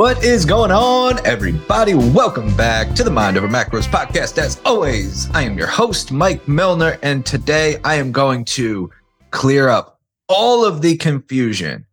[0.00, 1.92] What is going on, everybody?
[1.92, 4.38] Welcome back to the Mind Over Macros podcast.
[4.38, 8.90] As always, I am your host, Mike Milner, and today I am going to
[9.30, 11.84] clear up all of the confusion.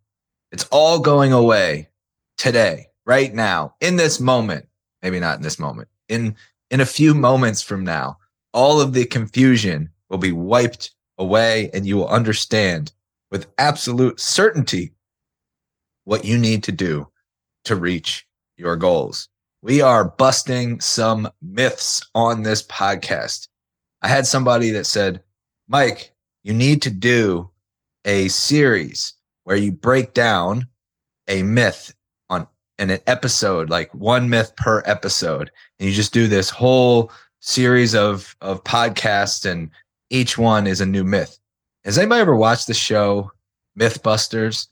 [0.54, 1.90] It's all going away
[2.38, 4.70] today, right now, in this moment.
[5.02, 5.90] Maybe not in this moment.
[6.08, 6.34] In
[6.72, 8.20] in a few moments from now,
[8.54, 12.94] all of the confusion will be wiped away, and you will understand
[13.32, 14.94] with absolute certainty
[16.06, 17.10] what you need to do
[17.68, 18.26] to reach
[18.58, 19.30] your goals.
[19.62, 23.48] We are busting some myths on this podcast.
[24.02, 25.22] I had somebody that said,
[25.68, 26.14] Mike,
[26.44, 27.50] you need to do
[28.06, 29.14] a series
[29.44, 30.68] where you break down
[31.28, 31.94] a myth
[32.30, 32.48] on
[32.80, 35.52] in an episode, like one myth per episode.
[35.80, 37.12] And you just do this whole
[37.42, 39.70] series of, of podcasts and
[40.10, 41.38] each one is a new myth.
[41.84, 43.32] Has anybody ever watched the show
[43.78, 44.68] Mythbusters?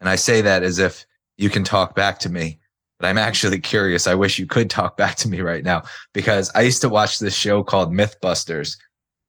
[0.00, 2.58] And I say that as if you can talk back to me.
[2.98, 4.06] But I'm actually curious.
[4.06, 5.82] I wish you could talk back to me right now
[6.14, 8.78] because I used to watch this show called Mythbusters.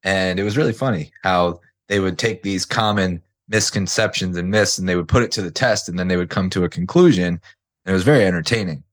[0.04, 4.88] And it was really funny how they would take these common misconceptions and myths and
[4.88, 7.26] they would put it to the test and then they would come to a conclusion.
[7.26, 7.40] And
[7.84, 8.84] it was very entertaining.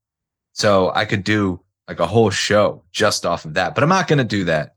[0.54, 4.08] So I could do like a whole show just off of that, but I'm not
[4.08, 4.76] going to do that.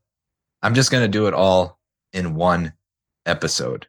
[0.62, 1.78] I'm just going to do it all
[2.12, 2.72] in one
[3.26, 3.86] episode.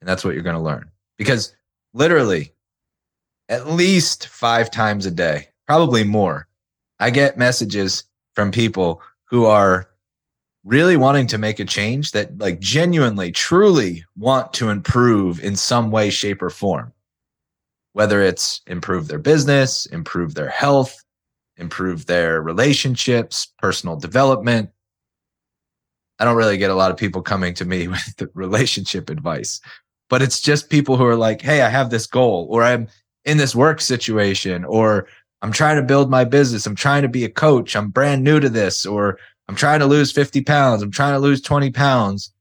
[0.00, 1.54] And that's what you're going to learn because
[1.92, 2.52] literally
[3.48, 6.48] at least five times a day, probably more.
[6.98, 9.88] I get messages from people who are
[10.64, 15.90] really wanting to make a change that like genuinely, truly want to improve in some
[15.90, 16.92] way, shape, or form.
[17.92, 20.96] Whether it's improve their business, improve their health,
[21.56, 24.70] improve their relationships, personal development.
[26.18, 29.60] I don't really get a lot of people coming to me with relationship advice,
[30.08, 32.88] but it's just people who are like, Hey, I have this goal, or I'm
[33.24, 35.06] in this work situation or
[35.42, 36.66] I'm trying to build my business.
[36.66, 37.76] I'm trying to be a coach.
[37.76, 40.82] I'm brand new to this or I'm trying to lose 50 pounds.
[40.82, 42.32] I'm trying to lose 20 pounds.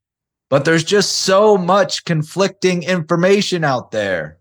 [0.50, 4.38] But there's just so much conflicting information out there.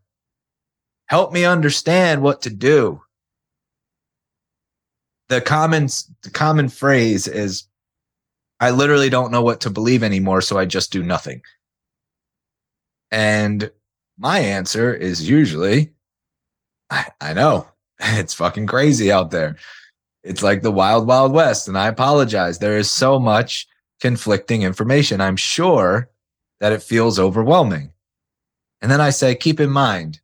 [1.06, 3.02] Help me understand what to do.
[5.28, 5.88] The common,
[6.22, 7.64] the common phrase is,
[8.60, 10.40] I literally don't know what to believe anymore.
[10.40, 11.42] So I just do nothing.
[13.10, 13.70] And
[14.18, 15.92] my answer is usually,
[16.92, 17.66] I, I know
[18.00, 19.56] it's fucking crazy out there.
[20.22, 21.66] It's like the wild, wild west.
[21.66, 22.58] And I apologize.
[22.58, 23.66] There is so much
[24.00, 25.20] conflicting information.
[25.20, 26.08] I'm sure
[26.60, 27.92] that it feels overwhelming.
[28.80, 30.20] And then I say, keep in mind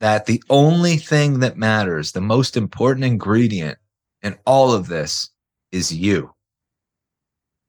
[0.00, 3.78] that the only thing that matters, the most important ingredient
[4.22, 5.30] in all of this
[5.72, 6.34] is you.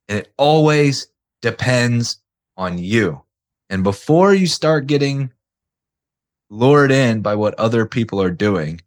[0.09, 1.07] And it always
[1.41, 2.19] depends
[2.57, 3.21] on you.
[3.69, 5.31] And before you start getting
[6.49, 8.81] lured in by what other people are doing,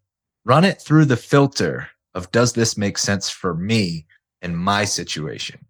[0.44, 4.06] run it through the filter of does this make sense for me
[4.42, 5.64] in my situation?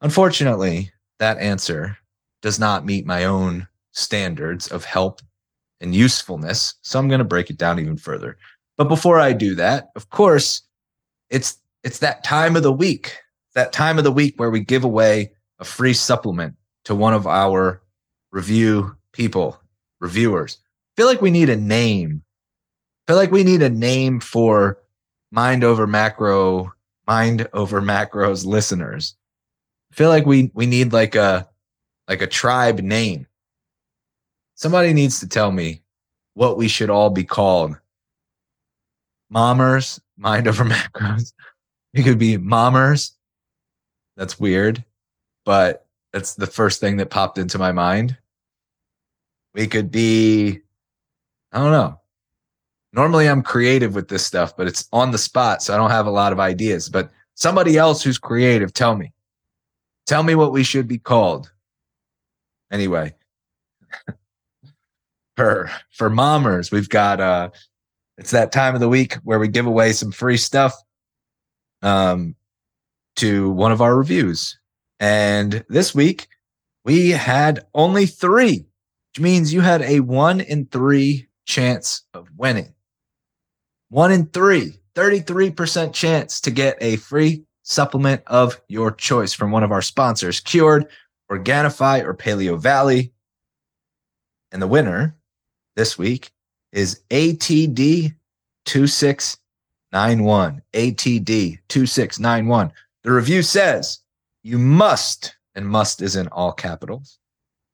[0.00, 1.96] Unfortunately, that answer
[2.42, 5.20] does not meet my own standards of help
[5.80, 6.74] and usefulness.
[6.82, 8.36] So I'm going to break it down even further.
[8.76, 10.62] But before I do that, of course,
[11.30, 13.16] it's, it's that time of the week,
[13.54, 16.54] that time of the week where we give away a free supplement
[16.84, 17.82] to one of our
[18.32, 19.58] review people
[20.00, 20.58] reviewers.
[20.62, 22.22] I feel like we need a name.
[23.06, 24.78] I feel like we need a name for
[25.30, 26.72] mind over macro,
[27.06, 29.16] mind over macros listeners.
[29.92, 31.48] I feel like we we need like a
[32.08, 33.26] like a tribe name.
[34.54, 35.82] Somebody needs to tell me
[36.34, 37.76] what we should all be called.
[39.32, 41.32] Mommers, mind over macros.
[41.94, 43.12] It could be mommers.
[44.16, 44.84] That's weird,
[45.44, 48.16] but that's the first thing that popped into my mind.
[49.56, 50.60] We could be,
[51.50, 51.98] I don't know.
[52.92, 55.62] Normally I'm creative with this stuff, but it's on the spot.
[55.62, 59.14] So I don't have a lot of ideas, but somebody else who's creative, tell me,
[60.04, 61.50] tell me what we should be called.
[62.70, 63.14] Anyway,
[65.36, 67.48] for, for mommers, we've got, uh,
[68.18, 70.74] it's that time of the week where we give away some free stuff,
[71.80, 72.36] um,
[73.16, 74.58] to one of our reviews.
[75.00, 76.28] And this week
[76.84, 78.66] we had only three
[79.16, 82.74] which means you had a one in three chance of winning.
[83.88, 89.62] One in three, 33% chance to get a free supplement of your choice from one
[89.62, 90.88] of our sponsors, Cured,
[91.32, 93.14] Organifi, or Paleo Valley.
[94.52, 95.16] And the winner
[95.76, 96.30] this week
[96.72, 98.14] is ATD
[98.66, 100.62] 2691.
[100.74, 102.70] ATD 2691.
[103.02, 104.00] The review says
[104.42, 107.18] you must, and must is in all capitals,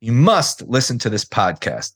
[0.03, 1.93] you must listen to this podcast.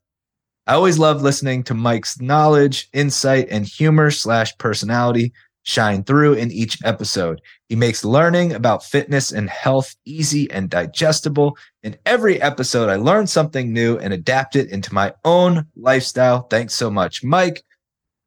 [0.68, 5.32] I always love listening to Mike's knowledge, insight, and humor slash personality
[5.64, 7.40] shine through in each episode.
[7.68, 11.58] He makes learning about fitness and health easy and digestible.
[11.82, 16.42] In every episode, I learn something new and adapt it into my own lifestyle.
[16.42, 17.64] Thanks so much, Mike.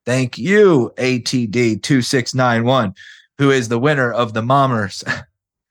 [0.06, 2.98] Thank you, ATD2691,
[3.38, 5.06] who is the winner of the Mommers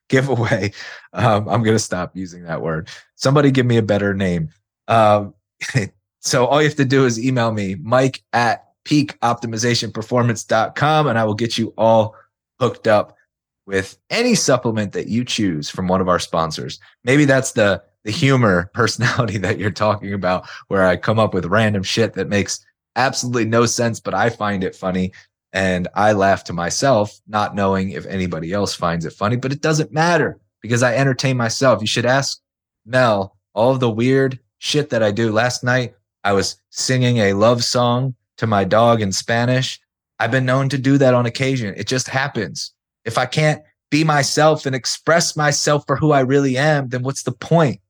[0.09, 0.73] giveaway.
[1.15, 2.91] Um, I'm going to stop using that word.
[3.15, 4.51] Somebody give me a better name.
[4.89, 5.33] Um,
[6.21, 11.35] so all you have to do is email me, mike at peakoptimizationperformance.com, and I will
[11.35, 12.15] get you all
[12.61, 13.17] hooked up
[13.67, 16.81] with any supplement that you choose from one of our sponsors.
[17.05, 21.47] Maybe that's the the humor personality that you're talking about, where I come up with
[21.47, 22.65] random shit that makes
[22.97, 25.13] absolutely no sense, but I find it funny.
[25.53, 29.63] And I laugh to myself, not knowing if anybody else finds it funny, but it
[29.63, 31.81] doesn't matter because I entertain myself.
[31.81, 32.41] You should ask
[32.85, 35.33] Mel all the weird shit that I do.
[35.33, 39.81] Last night, I was singing a love song to my dog in Spanish.
[40.19, 41.75] I've been known to do that on occasion.
[41.77, 42.73] It just happens.
[43.05, 47.23] If I can't be myself and express myself for who I really am, then what's
[47.23, 47.81] the point?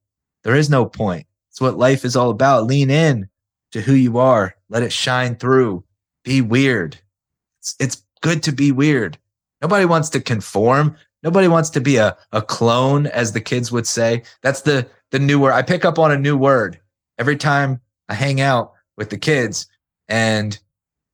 [0.45, 1.27] There is no point.
[1.51, 2.67] It's what life is all about.
[2.67, 3.29] Lean in
[3.73, 4.55] to who you are.
[4.69, 5.85] Let it shine through.
[6.23, 6.99] Be weird.
[7.69, 9.19] It's, it's good to be weird.
[9.61, 10.97] Nobody wants to conform.
[11.23, 14.23] Nobody wants to be a, a clone, as the kids would say.
[14.43, 15.53] That's the, the new word.
[15.53, 16.81] I pick up on a new word
[17.19, 19.67] every time I hang out with the kids.
[20.09, 20.59] And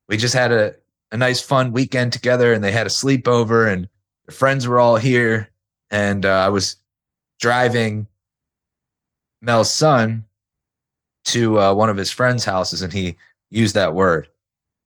[0.09, 0.75] we just had a,
[1.11, 3.89] a nice, fun weekend together and they had a sleepover and
[4.27, 5.51] their friends were all here.
[5.91, 6.77] And uh, I was
[7.41, 8.07] driving
[9.41, 10.25] Mel's son
[11.27, 13.17] to uh, one of his friends' houses and he
[13.51, 14.29] used that word.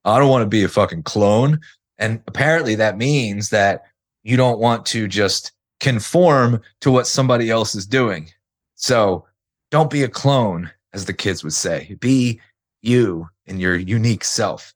[0.04, 1.60] I don't want to be a fucking clone.
[1.98, 3.82] And apparently that means that
[4.22, 8.30] you don't want to just conform to what somebody else is doing.
[8.74, 9.26] So
[9.70, 11.96] don't be a clone, as the kids would say.
[12.00, 12.40] Be
[12.82, 14.74] you and your unique self.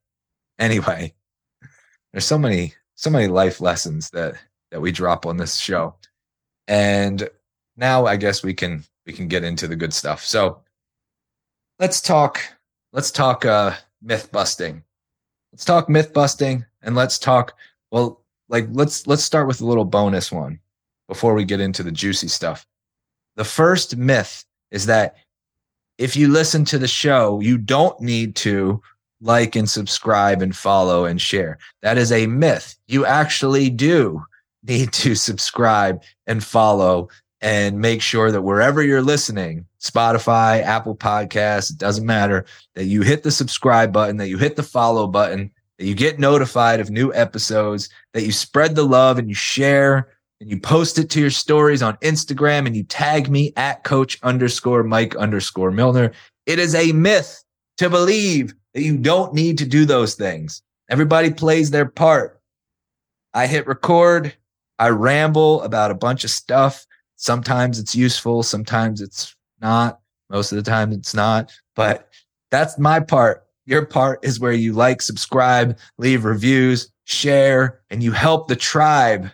[0.58, 1.14] Anyway,
[2.12, 4.34] there's so many, so many life lessons that
[4.70, 5.94] that we drop on this show.
[6.66, 7.28] And
[7.76, 10.24] now I guess we can we can get into the good stuff.
[10.24, 10.62] So
[11.78, 12.40] let's talk
[12.92, 14.82] let's talk uh myth busting.
[15.52, 17.54] Let's talk myth busting and let's talk
[17.90, 20.58] well like let's let's start with a little bonus one
[21.08, 22.66] before we get into the juicy stuff.
[23.36, 25.16] The first myth is that
[25.98, 28.82] if you listen to the show, you don't need to
[29.20, 31.58] like and subscribe and follow and share.
[31.82, 32.76] That is a myth.
[32.88, 34.24] You actually do
[34.64, 37.08] need to subscribe and follow
[37.42, 43.02] and make sure that wherever you're listening, Spotify, Apple Podcasts, it doesn't matter, that you
[43.02, 46.90] hit the subscribe button, that you hit the follow button, that you get notified of
[46.90, 50.08] new episodes, that you spread the love and you share
[50.40, 54.18] and you post it to your stories on Instagram and you tag me at coach
[54.22, 56.12] underscore Mike underscore Milner.
[56.46, 57.42] It is a myth
[57.78, 60.62] to believe that you don't need to do those things.
[60.88, 62.40] Everybody plays their part.
[63.34, 64.34] I hit record.
[64.78, 66.86] I ramble about a bunch of stuff.
[67.22, 70.00] Sometimes it's useful, sometimes it's not.
[70.28, 72.08] Most of the time it's not, but
[72.50, 73.46] that's my part.
[73.64, 79.30] Your part is where you like, subscribe, leave reviews, share, and you help the tribe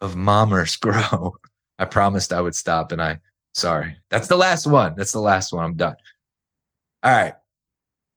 [0.00, 1.34] of mommers grow.
[1.80, 3.18] I promised I would stop and I
[3.54, 3.96] sorry.
[4.10, 4.94] That's the last one.
[4.96, 5.64] That's the last one.
[5.64, 5.96] I'm done.
[7.02, 7.34] All right.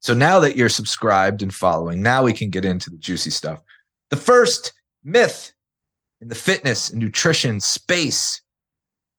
[0.01, 3.59] So now that you're subscribed and following, now we can get into the juicy stuff.
[4.11, 4.71] The first
[5.03, 5.51] myth
[6.21, 8.42] in the fitness and nutrition space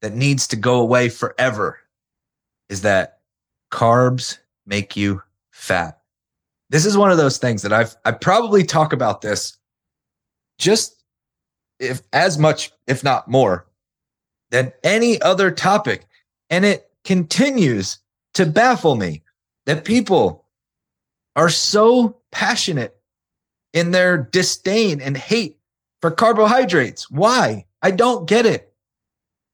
[0.05, 1.79] that needs to go away forever
[2.69, 3.21] is that
[3.71, 5.19] carbs make you
[5.49, 5.97] fat.
[6.69, 9.57] This is one of those things that I've I probably talk about this
[10.59, 11.03] just
[11.79, 13.65] if as much if not more
[14.51, 16.05] than any other topic
[16.51, 17.97] and it continues
[18.35, 19.23] to baffle me
[19.65, 20.45] that people
[21.35, 22.95] are so passionate
[23.73, 25.57] in their disdain and hate
[25.99, 27.09] for carbohydrates.
[27.09, 27.65] Why?
[27.81, 28.71] I don't get it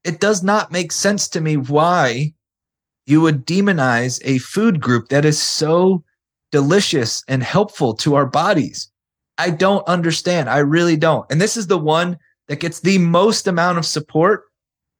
[0.03, 2.33] it does not make sense to me why
[3.05, 6.03] you would demonize a food group that is so
[6.51, 8.89] delicious and helpful to our bodies.
[9.37, 10.49] I don't understand.
[10.49, 11.29] I really don't.
[11.31, 12.17] And this is the one
[12.47, 14.43] that gets the most amount of support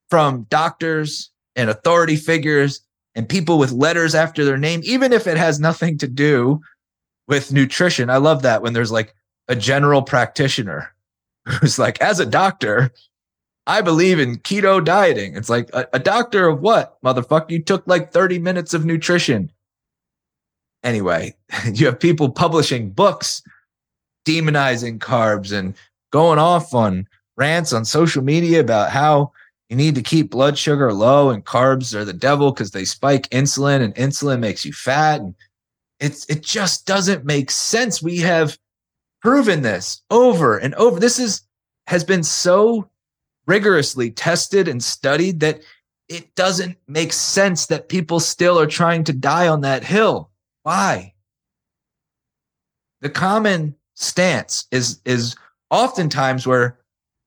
[0.10, 2.81] from doctors and authority figures
[3.15, 6.62] and people with letters after their name, even if it has nothing to do
[7.27, 8.10] with nutrition.
[8.10, 9.13] I love that when there's like
[9.48, 10.93] a general practitioner
[11.46, 12.91] who's like, as a doctor,
[13.68, 15.36] I believe in keto dieting.
[15.36, 17.51] It's like a, a doctor of what, motherfucker?
[17.51, 19.51] You took like 30 minutes of nutrition.
[20.84, 21.36] Anyway,
[21.74, 23.41] you have people publishing books
[24.25, 25.75] demonizing carbs and
[26.12, 29.32] going off on rants on social media about how
[29.70, 33.30] you need to keep blood sugar low and carbs are the devil because they spike
[33.30, 35.22] insulin and insulin makes you fat.
[35.22, 35.34] And
[36.00, 38.01] It's it just doesn't make sense.
[38.01, 38.58] We have
[39.22, 41.00] proven this over and over.
[41.00, 41.44] This is
[41.88, 42.89] has been so
[43.48, 45.62] rigorously tested and studied that
[46.07, 50.29] it doesn't make sense that people still are trying to die on that hill.
[50.63, 51.13] Why?
[53.01, 55.36] The common stance is is
[55.69, 56.77] oftentimes where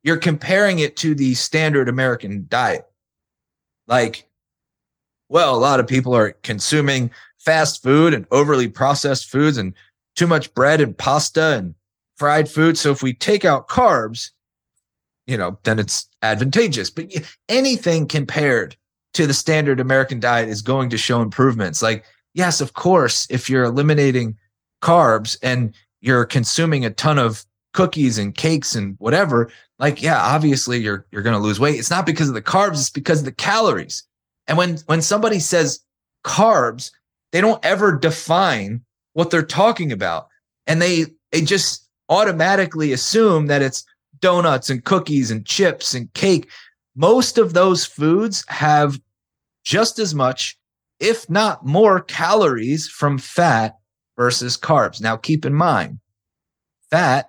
[0.02, 2.86] you're comparing it to the standard American diet.
[3.86, 4.28] Like,
[5.28, 9.74] well, a lot of people are consuming fast food and overly processed foods and
[10.14, 11.74] too much bread and pasta and
[12.16, 12.78] fried food.
[12.78, 14.30] So if we take out carbs,
[15.26, 16.90] you know, then it's advantageous.
[16.90, 17.12] But
[17.48, 18.76] anything compared
[19.14, 21.82] to the standard American diet is going to show improvements.
[21.82, 22.04] Like,
[22.34, 24.36] yes, of course, if you're eliminating
[24.82, 30.78] carbs and you're consuming a ton of cookies and cakes and whatever, like, yeah, obviously
[30.78, 31.78] you're you're gonna lose weight.
[31.78, 34.04] It's not because of the carbs, it's because of the calories.
[34.46, 35.80] And when when somebody says
[36.24, 36.90] carbs,
[37.32, 38.82] they don't ever define
[39.14, 40.28] what they're talking about.
[40.66, 43.84] And they they just automatically assume that it's
[44.24, 46.48] donuts and cookies and chips and cake.
[46.96, 48.98] Most of those foods have
[49.64, 50.58] just as much,
[50.98, 53.76] if not more, calories from fat
[54.16, 54.98] versus carbs.
[54.98, 55.98] Now, keep in mind,
[56.90, 57.28] fat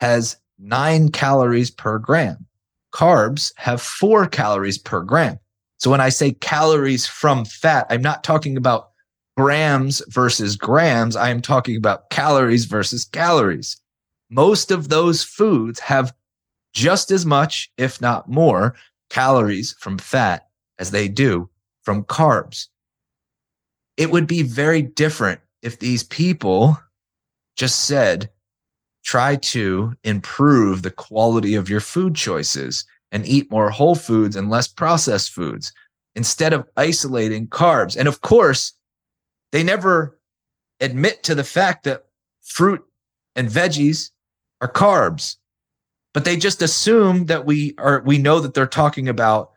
[0.00, 2.44] has nine calories per gram.
[2.92, 5.38] Carbs have four calories per gram.
[5.78, 8.90] So when I say calories from fat, I'm not talking about
[9.36, 11.14] grams versus grams.
[11.14, 13.76] I am talking about calories versus calories.
[14.28, 16.12] Most of those foods have
[16.72, 18.74] just as much, if not more,
[19.10, 20.48] calories from fat
[20.78, 21.48] as they do
[21.82, 22.68] from carbs.
[23.96, 26.78] It would be very different if these people
[27.56, 28.30] just said,
[29.04, 34.48] try to improve the quality of your food choices and eat more whole foods and
[34.48, 35.72] less processed foods
[36.14, 37.96] instead of isolating carbs.
[37.96, 38.72] And of course,
[39.50, 40.18] they never
[40.80, 42.06] admit to the fact that
[42.42, 42.82] fruit
[43.36, 44.10] and veggies
[44.60, 45.36] are carbs,
[46.14, 49.52] but they just assume that we are, we know that they're talking about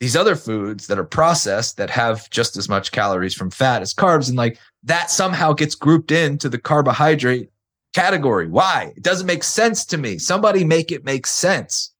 [0.00, 3.92] these other foods that are processed that have just as much calories from fat as
[3.92, 4.28] carbs.
[4.28, 7.50] And like that somehow gets grouped into the carbohydrate
[7.92, 8.48] category.
[8.48, 8.92] Why?
[8.96, 10.16] It doesn't make sense to me.
[10.16, 11.92] Somebody make it make sense.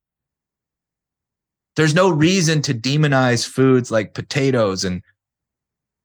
[1.77, 5.03] There's no reason to demonize foods like potatoes and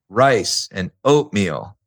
[0.10, 1.78] rice and oatmeal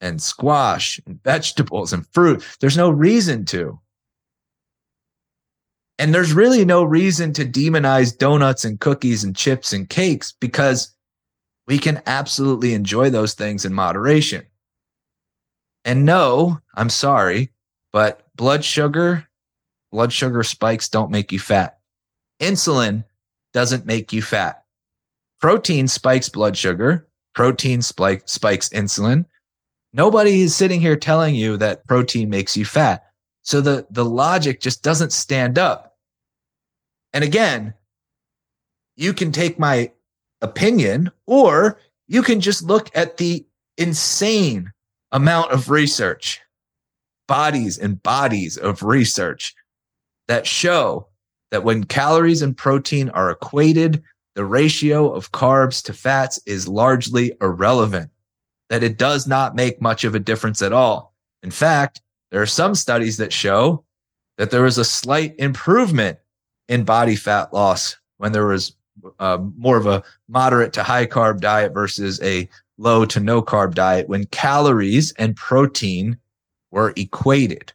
[0.00, 2.44] and squash and vegetables and fruit.
[2.60, 3.80] There's no reason to.
[5.98, 10.94] And there's really no reason to demonize donuts and cookies and chips and cakes because
[11.66, 14.46] we can absolutely enjoy those things in moderation.
[15.84, 17.50] And no, I'm sorry,
[17.92, 19.26] but blood sugar,
[19.90, 21.78] blood sugar spikes don't make you fat.
[22.40, 23.04] Insulin
[23.52, 24.64] doesn't make you fat.
[25.40, 27.08] Protein spikes blood sugar.
[27.34, 29.24] Protein spike, spikes insulin.
[29.92, 33.04] Nobody is sitting here telling you that protein makes you fat.
[33.42, 35.87] So the, the logic just doesn't stand up.
[37.18, 37.74] And again,
[38.94, 39.90] you can take my
[40.40, 43.44] opinion or you can just look at the
[43.76, 44.72] insane
[45.10, 46.40] amount of research,
[47.26, 49.56] bodies and bodies of research
[50.28, 51.08] that show
[51.50, 54.00] that when calories and protein are equated,
[54.36, 58.12] the ratio of carbs to fats is largely irrelevant,
[58.70, 61.16] that it does not make much of a difference at all.
[61.42, 63.84] In fact, there are some studies that show
[64.36, 66.20] that there was a slight improvement
[66.68, 68.74] in body fat loss when there was
[69.18, 72.48] uh, more of a moderate to high carb diet versus a
[72.78, 76.16] low to no carb diet when calories and protein
[76.70, 77.72] were equated.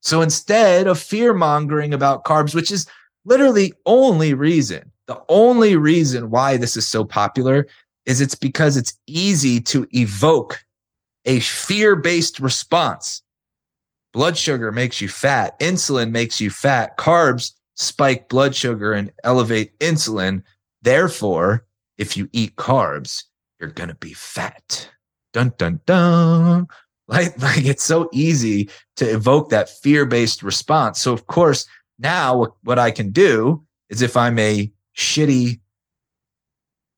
[0.00, 2.86] So instead of fear mongering about carbs, which is
[3.24, 7.66] literally only reason, the only reason why this is so popular
[8.06, 10.64] is it's because it's easy to evoke
[11.24, 13.22] a fear based response.
[14.12, 15.58] Blood sugar makes you fat.
[15.60, 16.98] Insulin makes you fat.
[16.98, 20.42] Carbs spike blood sugar and elevate insulin.
[20.82, 21.66] Therefore,
[21.98, 23.24] if you eat carbs,
[23.60, 24.90] you're going to be fat.
[25.32, 26.66] Dun, dun, dun.
[27.08, 31.00] Like, like it's so easy to evoke that fear based response.
[31.00, 31.66] So, of course,
[31.98, 35.60] now what I can do is if I'm a shitty,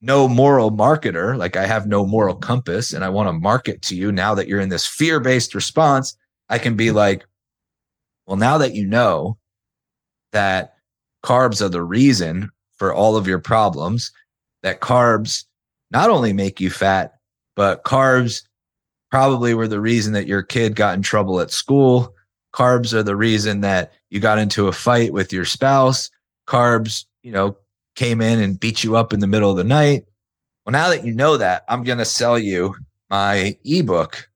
[0.00, 3.96] no moral marketer, like I have no moral compass and I want to market to
[3.96, 6.16] you now that you're in this fear based response,
[6.48, 7.24] I can be like,
[8.26, 9.38] well, now that you know
[10.34, 10.74] that
[11.24, 14.12] carbs are the reason for all of your problems,
[14.62, 15.44] that carbs
[15.90, 17.14] not only make you fat,
[17.56, 18.42] but carbs
[19.10, 22.14] probably were the reason that your kid got in trouble at school.
[22.52, 26.10] Carbs are the reason that you got into a fight with your spouse.
[26.46, 27.56] Carbs, you know,
[27.94, 30.04] came in and beat you up in the middle of the night.
[30.66, 32.74] Well, now that you know that, I'm going to sell you
[33.08, 34.28] my ebook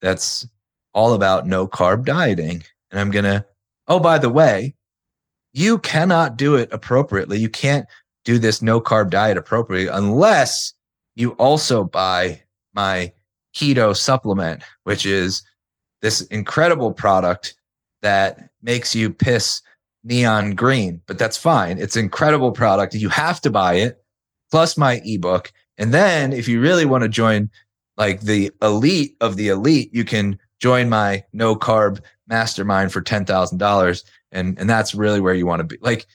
[0.00, 0.46] that's
[0.92, 2.62] all about no carb dieting.
[2.90, 3.44] And I'm going to,
[3.86, 4.74] oh, by the way,
[5.58, 7.38] you cannot do it appropriately.
[7.38, 7.86] You can't
[8.24, 10.72] do this no carb diet appropriately unless
[11.16, 12.40] you also buy
[12.74, 13.12] my
[13.56, 15.42] keto supplement, which is
[16.00, 17.54] this incredible product
[18.02, 19.60] that makes you piss
[20.04, 21.78] neon green, but that's fine.
[21.78, 22.94] It's an incredible product.
[22.94, 24.00] You have to buy it
[24.52, 25.52] plus my ebook.
[25.76, 27.50] And then if you really want to join
[27.96, 34.04] like the elite of the elite, you can join my no carb mastermind for $10,000.
[34.32, 35.78] And, and that's really where you want to be.
[35.80, 36.06] Like,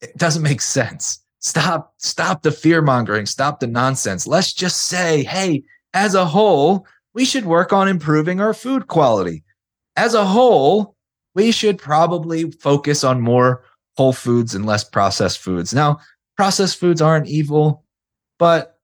[0.00, 1.22] it doesn't make sense.
[1.40, 3.26] Stop, stop the fear mongering.
[3.26, 4.26] Stop the nonsense.
[4.26, 5.64] Let's just say, Hey,
[5.94, 9.44] as a whole, we should work on improving our food quality.
[9.96, 10.96] As a whole,
[11.34, 13.64] we should probably focus on more
[13.96, 15.74] whole foods and less processed foods.
[15.74, 15.98] Now,
[16.36, 17.84] processed foods aren't evil,
[18.38, 18.78] but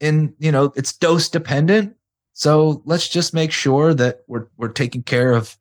[0.00, 1.96] in, you know, it's dose dependent.
[2.32, 5.56] So let's just make sure that we're we're taking care of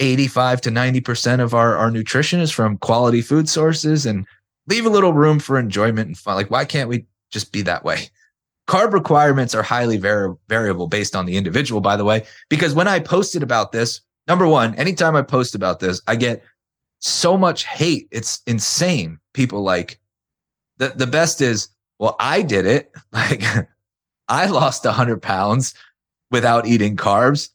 [0.00, 4.26] 85 to 90% of our, our nutrition is from quality food sources and
[4.66, 6.34] leave a little room for enjoyment and fun.
[6.34, 8.08] Like, why can't we just be that way?
[8.66, 12.88] Carb requirements are highly vari- variable based on the individual, by the way, because when
[12.88, 16.42] I posted about this, number one, anytime I post about this, I get
[17.00, 18.08] so much hate.
[18.10, 19.18] It's insane.
[19.34, 19.98] People like
[20.78, 22.92] the, the best is, well, I did it.
[23.12, 23.42] Like
[24.28, 25.74] I lost a hundred pounds
[26.30, 27.48] without eating carbs.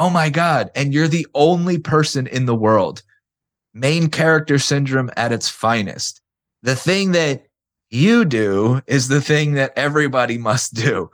[0.00, 0.70] Oh my God.
[0.74, 3.02] And you're the only person in the world.
[3.74, 6.22] Main character syndrome at its finest.
[6.62, 7.46] The thing that
[7.90, 11.10] you do is the thing that everybody must do.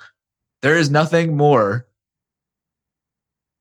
[0.63, 1.89] There is nothing more,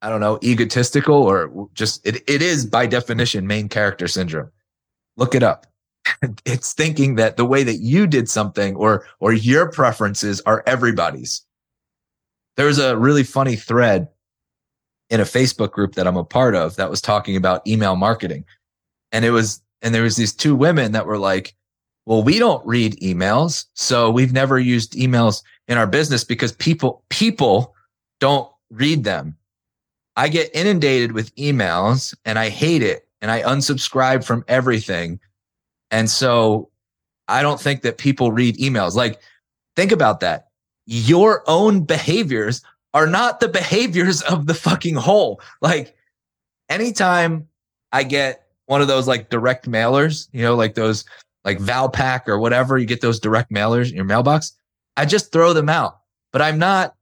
[0.04, 4.52] I don't know, egotistical or just, it, it is by definition main character syndrome.
[5.18, 5.66] Look it up.
[6.46, 11.42] it's thinking that the way that you did something or, or your preferences are everybody's.
[12.58, 14.08] There's a really funny thread
[15.10, 18.46] in a Facebook group that I'm a part of that was talking about email marketing.
[19.12, 21.56] And it was, and there was these two women that were like,
[22.06, 23.66] well, we don't read emails.
[23.74, 27.76] So we've never used emails in our business because people, people
[28.20, 29.36] don't read them.
[30.16, 35.20] I get inundated with emails and I hate it and I unsubscribe from everything.
[35.92, 36.70] And so
[37.28, 38.96] I don't think that people read emails.
[38.96, 39.20] Like,
[39.76, 40.50] think about that.
[40.86, 42.62] Your own behaviors
[42.96, 45.42] are not the behaviors of the fucking whole.
[45.62, 45.96] Like,
[46.70, 47.48] anytime
[47.92, 51.04] I get one of those like direct mailers, you know, like those
[51.44, 54.54] like Valpak or whatever, you get those direct mailers in your mailbox.
[54.96, 56.00] I just throw them out,
[56.32, 56.96] but I'm not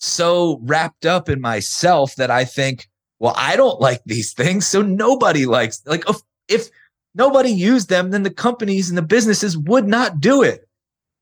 [0.00, 2.88] so wrapped up in myself that I think,
[3.20, 4.66] well, I don't like these things.
[4.66, 6.16] So nobody likes, like, if,
[6.48, 6.68] if
[7.14, 10.68] nobody used them, then the companies and the businesses would not do it.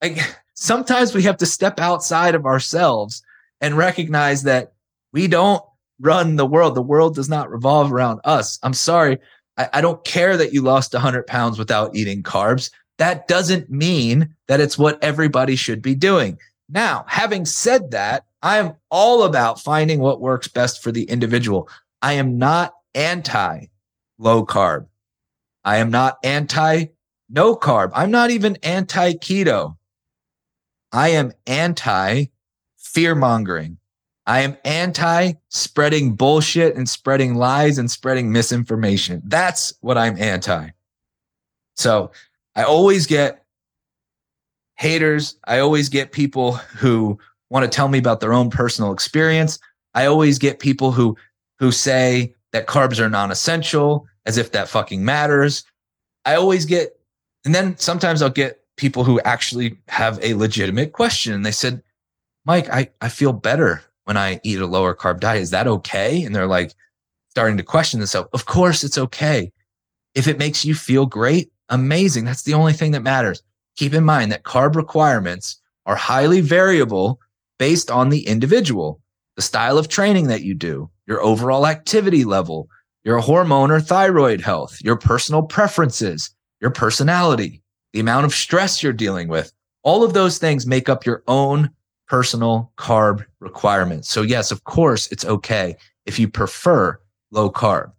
[0.03, 0.19] Like
[0.55, 3.23] sometimes we have to step outside of ourselves
[3.61, 4.73] and recognize that
[5.13, 5.63] we don't
[6.01, 6.75] run the world.
[6.75, 8.59] The world does not revolve around us.
[8.63, 9.19] I'm sorry.
[9.57, 12.71] I, I don't care that you lost 100 pounds without eating carbs.
[12.99, 16.39] That doesn't mean that it's what everybody should be doing.
[16.69, 21.69] Now, having said that, I am all about finding what works best for the individual.
[22.03, 23.67] I am not anti
[24.19, 24.87] low carb.
[25.65, 26.87] I am not anti
[27.29, 27.91] no carb.
[27.95, 29.77] I'm not even anti keto.
[30.93, 32.27] I am anti
[32.97, 33.77] fear mongering.
[34.27, 39.21] I am anti spreading bullshit and spreading lies and spreading misinformation.
[39.27, 40.71] That's what I'm anti.
[41.75, 42.11] So
[42.55, 43.45] I always get
[44.77, 45.37] haters.
[45.47, 47.19] I always get people who
[47.51, 49.59] want to tell me about their own personal experience.
[49.93, 51.19] I always get people who,
[51.59, 55.65] who say that carbs are non-essential as if that fucking matters.
[56.25, 56.99] I always get,
[57.45, 61.35] and then sometimes I'll get people who actually have a legitimate question.
[61.35, 61.83] And they said,
[62.47, 65.43] Mike, I, I feel better when I eat a lower carb diet.
[65.43, 66.23] Is that okay?
[66.23, 66.73] And they're like
[67.31, 68.29] starting to question themselves.
[68.33, 69.53] Of course, it's okay.
[70.15, 72.25] If it makes you feel great, amazing.
[72.25, 73.43] That's the only thing that matters.
[73.77, 77.21] Keep in mind that carb requirements are highly variable
[77.59, 79.01] based on the individual,
[79.35, 82.69] the style of training that you do, your overall activity level,
[83.05, 86.31] your hormone or thyroid health, your personal preferences,
[86.61, 87.61] your personality,
[87.93, 89.53] the amount of stress you're dealing with.
[89.83, 91.71] All of those things make up your own
[92.09, 94.09] personal carb requirements.
[94.09, 96.99] So yes, of course, it's okay if you prefer
[97.31, 97.93] low carb.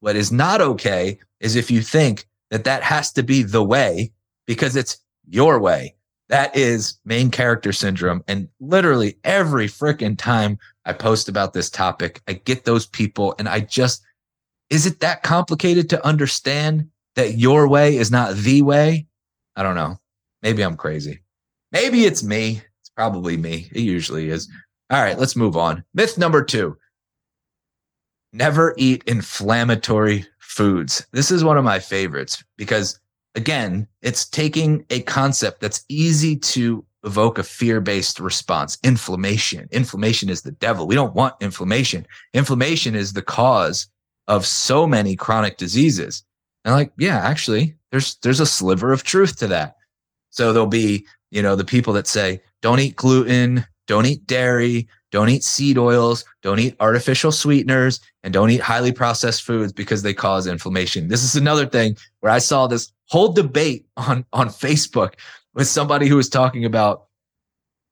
[0.00, 4.12] What is not okay is if you think that that has to be the way
[4.46, 5.94] because it's your way.
[6.28, 8.22] That is main character syndrome.
[8.26, 13.48] And literally every freaking time I post about this topic, I get those people and
[13.48, 14.02] I just,
[14.70, 19.06] is it that complicated to understand that your way is not the way?
[19.54, 19.98] I don't know.
[20.42, 21.20] Maybe I'm crazy.
[21.72, 22.62] Maybe it's me
[22.96, 23.68] probably me.
[23.72, 24.48] It usually is.
[24.90, 25.84] All right, let's move on.
[25.94, 26.76] Myth number two
[28.32, 31.06] never eat inflammatory foods.
[31.12, 33.00] This is one of my favorites because,
[33.34, 39.68] again, it's taking a concept that's easy to evoke a fear based response inflammation.
[39.70, 40.86] Inflammation is the devil.
[40.86, 42.06] We don't want inflammation.
[42.34, 43.88] Inflammation is the cause
[44.28, 46.24] of so many chronic diseases.
[46.64, 49.76] And like, yeah, actually, there's there's a sliver of truth to that.
[50.30, 54.88] So there'll be, you know, the people that say, don't eat gluten, don't eat dairy,
[55.12, 60.02] don't eat seed oils, don't eat artificial sweeteners, and don't eat highly processed foods because
[60.02, 61.08] they cause inflammation.
[61.08, 65.14] This is another thing where I saw this whole debate on, on Facebook
[65.54, 67.06] with somebody who was talking about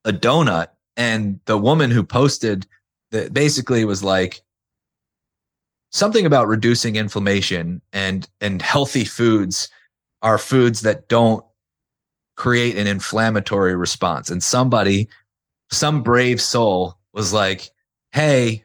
[0.04, 2.66] a donut and the woman who posted
[3.10, 4.42] that basically was like
[5.90, 9.68] something about reducing inflammation and and healthy foods
[10.22, 11.44] are foods that don't
[12.36, 15.08] create an inflammatory response and somebody
[15.70, 17.70] some brave soul was like,
[18.12, 18.64] Hey,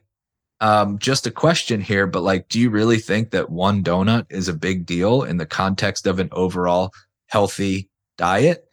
[0.61, 4.47] um, just a question here, but like, do you really think that one donut is
[4.47, 6.93] a big deal in the context of an overall
[7.27, 8.65] healthy diet?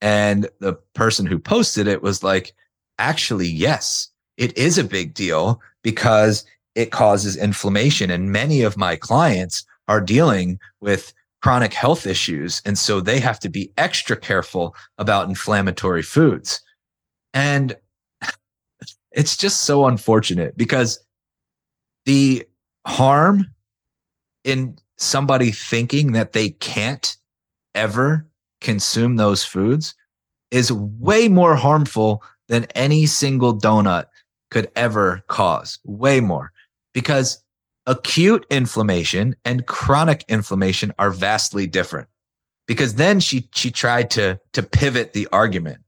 [0.00, 2.52] And the person who posted it was like,
[2.98, 8.10] actually, yes, it is a big deal because it causes inflammation.
[8.10, 12.60] And many of my clients are dealing with chronic health issues.
[12.64, 16.60] And so they have to be extra careful about inflammatory foods.
[17.32, 17.76] And
[19.12, 21.02] it's just so unfortunate because
[22.04, 22.46] the
[22.86, 23.46] harm
[24.44, 27.16] in somebody thinking that they can't
[27.74, 28.26] ever
[28.60, 29.94] consume those foods
[30.50, 34.06] is way more harmful than any single donut
[34.50, 35.78] could ever cause.
[35.84, 36.52] Way more.
[36.92, 37.42] Because
[37.90, 42.08] acute inflammation and chronic inflammation are vastly different.
[42.68, 45.78] Because then she she tried to to pivot the argument.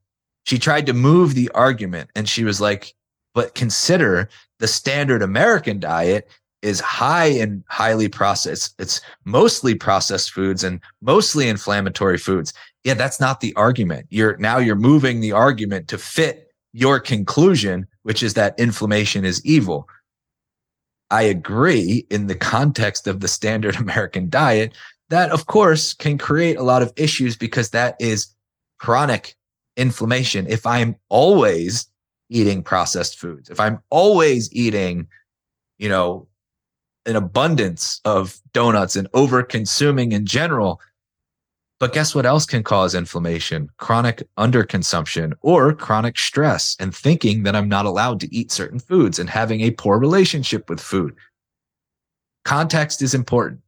[0.45, 2.93] She tried to move the argument and she was like,
[3.33, 4.27] but consider
[4.59, 6.27] the standard American diet
[6.61, 8.75] is high in highly processed.
[8.79, 12.53] It's mostly processed foods and mostly inflammatory foods.
[12.83, 14.07] Yeah, that's not the argument.
[14.09, 19.45] You're now you're moving the argument to fit your conclusion, which is that inflammation is
[19.45, 19.87] evil.
[21.13, 24.73] I agree in the context of the standard American diet
[25.09, 28.33] that of course can create a lot of issues because that is
[28.79, 29.35] chronic
[29.77, 30.47] inflammation.
[30.47, 31.87] If I'm always
[32.29, 35.07] eating processed foods, if I'm always eating,
[35.77, 36.27] you know,
[37.05, 40.81] an abundance of donuts and over consuming in general.
[41.83, 43.69] But guess what else can cause inflammation?
[43.75, 49.19] Chronic underconsumption or chronic stress and thinking that I'm not allowed to eat certain foods
[49.19, 51.13] and having a poor relationship with food.
[52.45, 53.59] Context is important.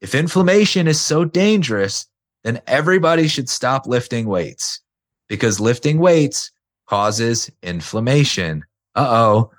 [0.00, 2.08] If inflammation is so dangerous,
[2.42, 4.80] then everybody should stop lifting weights
[5.28, 6.50] because lifting weights
[6.88, 8.64] causes inflammation.
[8.96, 9.52] Uh oh.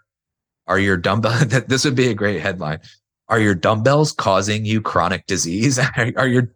[0.67, 1.47] Are your dumbbells?
[1.67, 2.81] this would be a great headline.
[3.27, 5.79] Are your dumbbells causing you chronic disease?
[5.97, 6.51] are your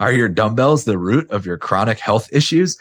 [0.00, 2.76] are your dumbbells the root of your chronic health issues?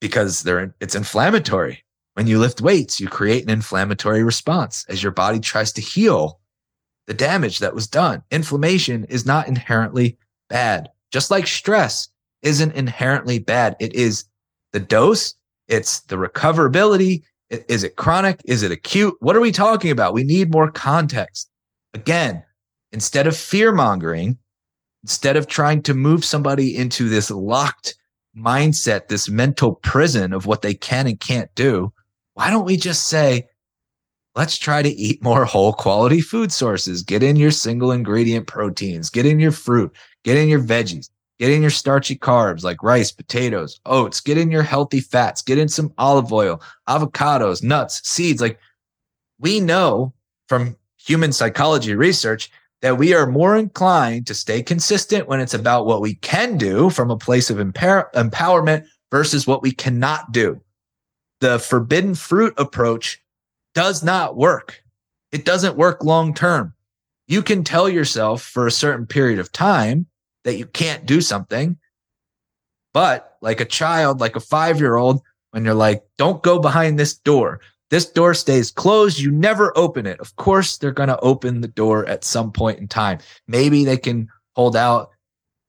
[0.00, 1.84] Because they're it's inflammatory.
[2.14, 6.40] When you lift weights, you create an inflammatory response as your body tries to heal
[7.06, 8.22] the damage that was done.
[8.30, 12.08] Inflammation is not inherently bad, just like stress
[12.42, 13.76] isn't inherently bad.
[13.80, 14.24] It is
[14.72, 15.34] the dose
[15.68, 17.22] it's the recoverability.
[17.48, 18.40] Is it chronic?
[18.44, 19.14] Is it acute?
[19.20, 20.14] What are we talking about?
[20.14, 21.50] We need more context.
[21.94, 22.42] Again,
[22.92, 24.38] instead of fear mongering,
[25.02, 27.96] instead of trying to move somebody into this locked
[28.36, 31.92] mindset, this mental prison of what they can and can't do,
[32.34, 33.48] why don't we just say,
[34.34, 37.02] let's try to eat more whole quality food sources?
[37.02, 41.08] Get in your single ingredient proteins, get in your fruit, get in your veggies,
[41.42, 44.20] Get in your starchy carbs like rice, potatoes, oats.
[44.20, 45.42] Get in your healthy fats.
[45.42, 48.40] Get in some olive oil, avocados, nuts, seeds.
[48.40, 48.60] Like
[49.40, 50.14] we know
[50.46, 52.48] from human psychology research
[52.82, 56.90] that we are more inclined to stay consistent when it's about what we can do
[56.90, 60.60] from a place of empower- empowerment versus what we cannot do.
[61.40, 63.22] The forbidden fruit approach
[63.74, 64.82] does not work.
[65.30, 66.74] It doesn't work long term.
[67.28, 70.06] You can tell yourself for a certain period of time
[70.44, 71.78] that you can't do something.
[72.92, 76.98] But like a child, like a five year old, when you're like, don't go behind
[76.98, 77.60] this door.
[77.92, 79.18] This door stays closed.
[79.18, 80.18] You never open it.
[80.18, 83.18] Of course, they're going to open the door at some point in time.
[83.46, 85.10] Maybe they can hold out.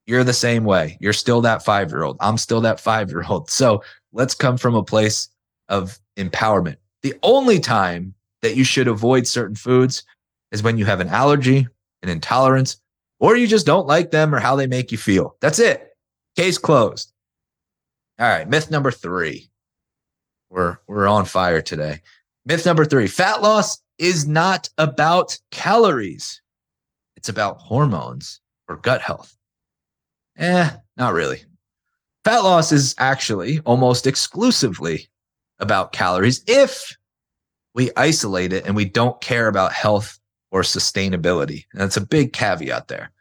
[0.06, 0.98] You're the same way.
[1.02, 2.16] You're still that five year old.
[2.22, 3.50] I'm still that five year old.
[3.50, 3.84] So
[4.14, 5.28] let's come from a place
[5.68, 6.78] of empowerment.
[7.02, 10.04] The only time that you should avoid certain foods
[10.54, 11.68] is when you have an allergy,
[12.04, 12.78] an intolerance,
[13.20, 15.36] or you just don't like them or how they make you feel.
[15.42, 15.90] That's it.
[16.38, 17.12] Case closed.
[18.18, 19.50] All right, myth number 3.
[20.54, 22.02] We're we're on fire today.
[22.46, 26.42] Myth number three fat loss is not about calories,
[27.16, 29.36] it's about hormones or gut health.
[30.38, 31.44] Eh, not really.
[32.24, 35.10] Fat loss is actually almost exclusively
[35.58, 36.96] about calories if
[37.74, 40.20] we isolate it and we don't care about health
[40.52, 41.66] or sustainability.
[41.72, 43.12] And that's a big caveat there.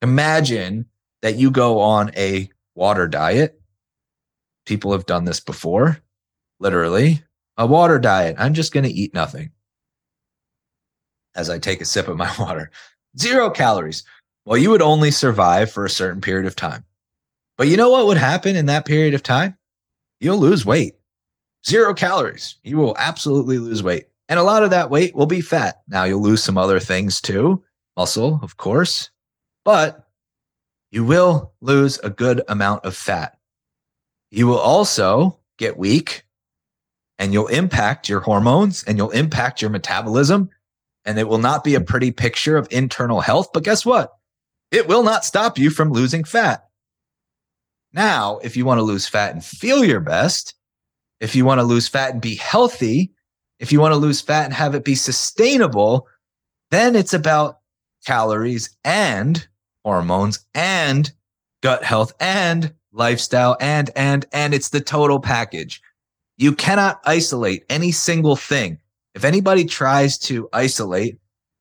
[0.00, 0.86] Imagine
[1.22, 3.60] that you go on a water diet.
[4.64, 5.98] People have done this before,
[6.60, 7.22] literally.
[7.56, 8.36] A water diet.
[8.38, 9.50] I'm just going to eat nothing
[11.34, 12.70] as I take a sip of my water.
[13.18, 14.04] Zero calories.
[14.44, 16.84] Well, you would only survive for a certain period of time.
[17.56, 19.56] But you know what would happen in that period of time?
[20.20, 20.94] You'll lose weight.
[21.66, 22.56] Zero calories.
[22.62, 24.06] You will absolutely lose weight.
[24.28, 25.82] And a lot of that weight will be fat.
[25.88, 27.62] Now you'll lose some other things too,
[27.96, 29.10] muscle, of course,
[29.64, 30.06] but
[30.90, 33.38] you will lose a good amount of fat.
[34.30, 36.24] You will also get weak
[37.18, 40.50] and you'll impact your hormones and you'll impact your metabolism.
[41.04, 43.48] And it will not be a pretty picture of internal health.
[43.52, 44.12] But guess what?
[44.70, 46.64] It will not stop you from losing fat.
[47.92, 50.54] Now, if you want to lose fat and feel your best,
[51.20, 53.10] if you want to lose fat and be healthy,
[53.58, 56.06] if you want to lose fat and have it be sustainable,
[56.70, 57.60] then it's about
[58.06, 59.48] calories and
[59.84, 61.10] hormones and
[61.62, 65.80] gut health and lifestyle and, and, and it's the total package.
[66.38, 68.78] You cannot isolate any single thing.
[69.14, 71.18] If anybody tries to isolate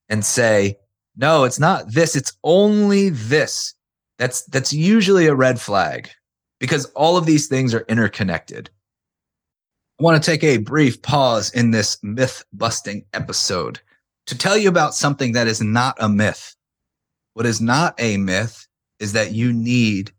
[0.08, 0.78] and say,
[1.16, 3.74] no, it's not this, it's only this,
[4.20, 6.10] that's, that's usually a red flag
[6.60, 8.70] because all of these things are interconnected.
[10.00, 13.80] I want to take a brief pause in this myth busting episode
[14.28, 16.56] to tell you about something that is not a myth.
[17.34, 18.68] What is not a myth
[19.00, 20.12] is that you need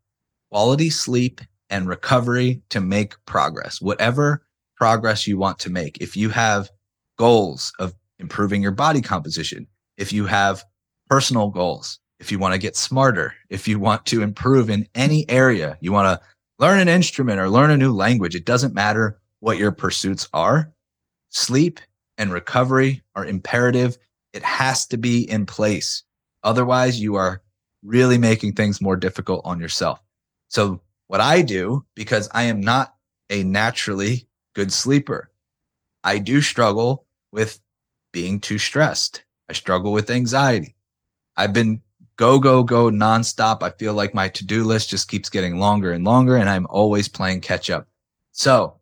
[0.51, 1.41] quality sleep
[1.71, 4.43] and recovery to make progress, whatever
[4.79, 5.99] progress you want to make.
[6.01, 6.71] If you have
[7.19, 10.65] goals of improving your body composition, if you have
[11.11, 15.29] personal goals, if you want to get smarter, if you want to improve in any
[15.29, 16.27] area, you want to
[16.61, 20.73] learn an instrument or learn a new language, it doesn't matter what your pursuits are.
[21.31, 21.81] Sleep
[22.17, 23.99] and recovery are imperative.
[24.33, 26.05] It has to be in place.
[26.45, 27.43] Otherwise, you are
[27.83, 30.01] really making things more difficult on yourself.
[30.49, 32.95] So, what I do, because I am not
[33.31, 34.28] a naturally
[34.59, 35.31] good sleeper,
[36.03, 37.61] I do struggle with
[38.13, 39.23] being too stressed.
[39.49, 40.75] I struggle with anxiety.
[41.37, 41.81] I've been
[42.17, 43.63] go, go, go nonstop.
[43.63, 46.67] I feel like my to do list just keeps getting longer and longer, and I'm
[46.71, 47.87] always playing catch up.
[48.33, 48.81] So,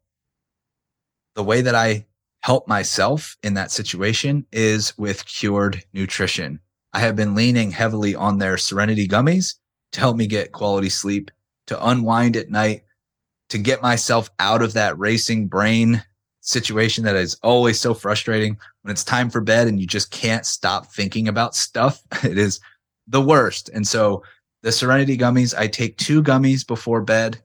[1.35, 2.07] the way that I
[2.41, 6.59] help myself in that situation is with cured nutrition.
[6.95, 9.57] I have been leaning heavily on their serenity gummies
[9.93, 11.31] to help me get quality sleep,
[11.67, 12.86] to unwind at night,
[13.49, 16.03] to get myself out of that racing brain
[16.41, 20.47] situation that is always so frustrating when it's time for bed and you just can't
[20.47, 22.03] stop thinking about stuff.
[22.25, 22.61] It is
[23.07, 23.69] the worst.
[23.71, 24.23] And so
[24.63, 27.41] the serenity gummies, I take two gummies before bed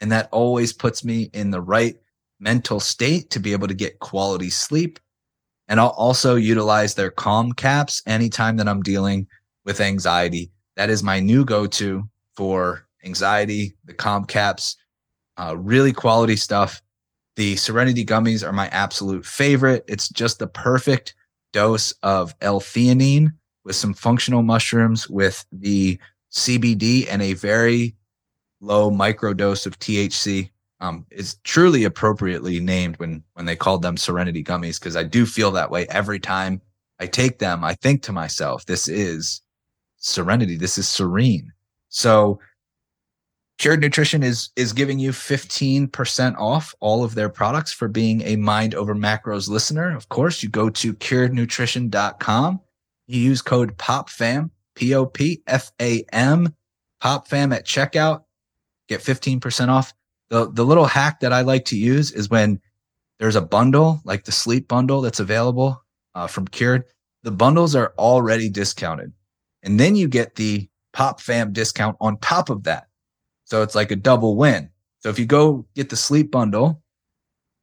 [0.00, 1.96] and that always puts me in the right
[2.40, 4.98] mental state to be able to get quality sleep.
[5.68, 9.26] And I'll also utilize their calm caps anytime that I'm dealing
[9.64, 10.50] with anxiety.
[10.76, 14.76] That is my new go to for anxiety, the calm caps,
[15.36, 16.82] uh, really quality stuff.
[17.36, 19.84] The Serenity gummies are my absolute favorite.
[19.88, 21.14] It's just the perfect
[21.52, 23.32] dose of L-theanine
[23.64, 25.98] with some functional mushrooms with the
[26.32, 27.96] CBD and a very
[28.60, 31.06] low micro dose of THC um,
[31.44, 35.70] truly appropriately named when when they called them Serenity gummies because I do feel that
[35.70, 36.60] way every time
[37.00, 37.64] I take them.
[37.64, 39.40] I think to myself, this is
[39.96, 40.56] serenity.
[40.56, 41.52] This is serene.
[41.88, 42.38] So
[43.58, 48.36] Cured Nutrition is is giving you 15% off all of their products for being a
[48.36, 49.94] Mind Over Macros listener.
[49.94, 52.60] Of course, you go to curednutrition.com.
[53.06, 56.54] You use code POPFAM, P O P F A M,
[57.02, 58.24] POPFAM at checkout.
[58.88, 59.94] Get 15% off
[60.30, 62.60] the the little hack that I like to use is when
[63.18, 65.82] there's a bundle like the sleep bundle that's available
[66.14, 66.84] uh, from Cured.
[67.22, 69.12] The bundles are already discounted,
[69.62, 72.88] and then you get the Pop Fam discount on top of that.
[73.44, 74.70] So it's like a double win.
[75.00, 76.82] So if you go get the sleep bundle,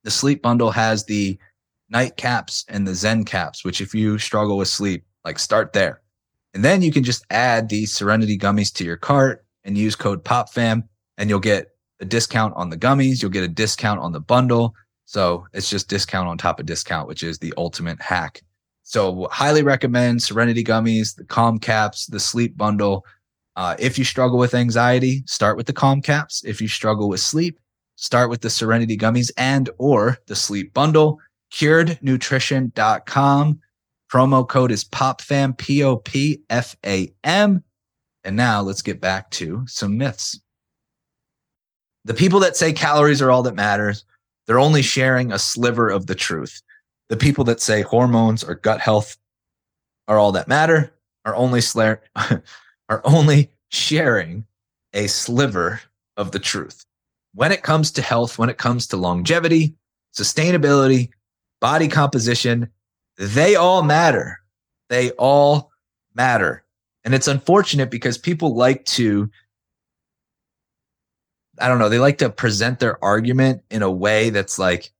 [0.03, 1.37] the sleep bundle has the
[1.89, 6.01] night caps and the Zen caps, which if you struggle with sleep, like start there.
[6.53, 10.23] And then you can just add the Serenity gummies to your cart and use code
[10.23, 10.83] POPFAM
[11.17, 11.67] and you'll get
[11.99, 13.21] a discount on the gummies.
[13.21, 14.73] You'll get a discount on the bundle.
[15.05, 18.41] So it's just discount on top of discount, which is the ultimate hack.
[18.83, 23.05] So highly recommend Serenity gummies, the calm caps, the sleep bundle.
[23.55, 26.43] Uh, if you struggle with anxiety, start with the calm caps.
[26.45, 27.59] If you struggle with sleep,
[27.95, 31.19] start with the Serenity gummies and or the sleep bundle.
[31.53, 33.59] curednutrition.com.
[34.11, 37.63] Promo code is POPFAM, P O P F A M.
[38.23, 40.39] And now let's get back to some myths.
[42.03, 44.05] The people that say calories are all that matters,
[44.47, 46.61] they're only sharing a sliver of the truth.
[47.09, 49.17] The people that say hormones or gut health
[50.07, 50.93] are all that matter
[51.25, 52.01] are only slur-
[52.91, 54.45] are only sharing
[54.93, 55.79] a sliver
[56.17, 56.85] of the truth.
[57.33, 59.73] When it comes to health, when it comes to longevity,
[60.13, 61.09] sustainability,
[61.61, 62.69] body composition,
[63.17, 64.39] they all matter.
[64.89, 65.71] They all
[66.13, 66.65] matter.
[67.05, 69.31] And it's unfortunate because people like to,
[71.59, 74.91] I don't know, they like to present their argument in a way that's like,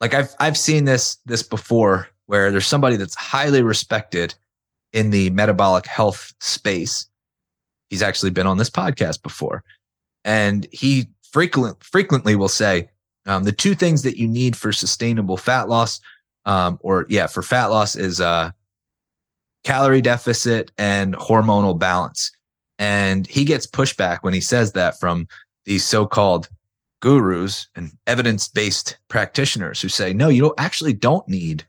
[0.00, 4.34] like I've I've seen this this before where there's somebody that's highly respected
[4.92, 7.06] in the metabolic health space.
[7.90, 9.64] He's actually been on this podcast before.
[10.24, 12.90] And he frequent, frequently will say
[13.26, 16.00] um, the two things that you need for sustainable fat loss,
[16.44, 18.50] um, or yeah, for fat loss is uh,
[19.64, 22.32] calorie deficit and hormonal balance.
[22.78, 25.28] And he gets pushback when he says that from
[25.64, 26.48] these so-called
[27.00, 31.64] gurus and evidence-based practitioners who say, no, you don't actually don't need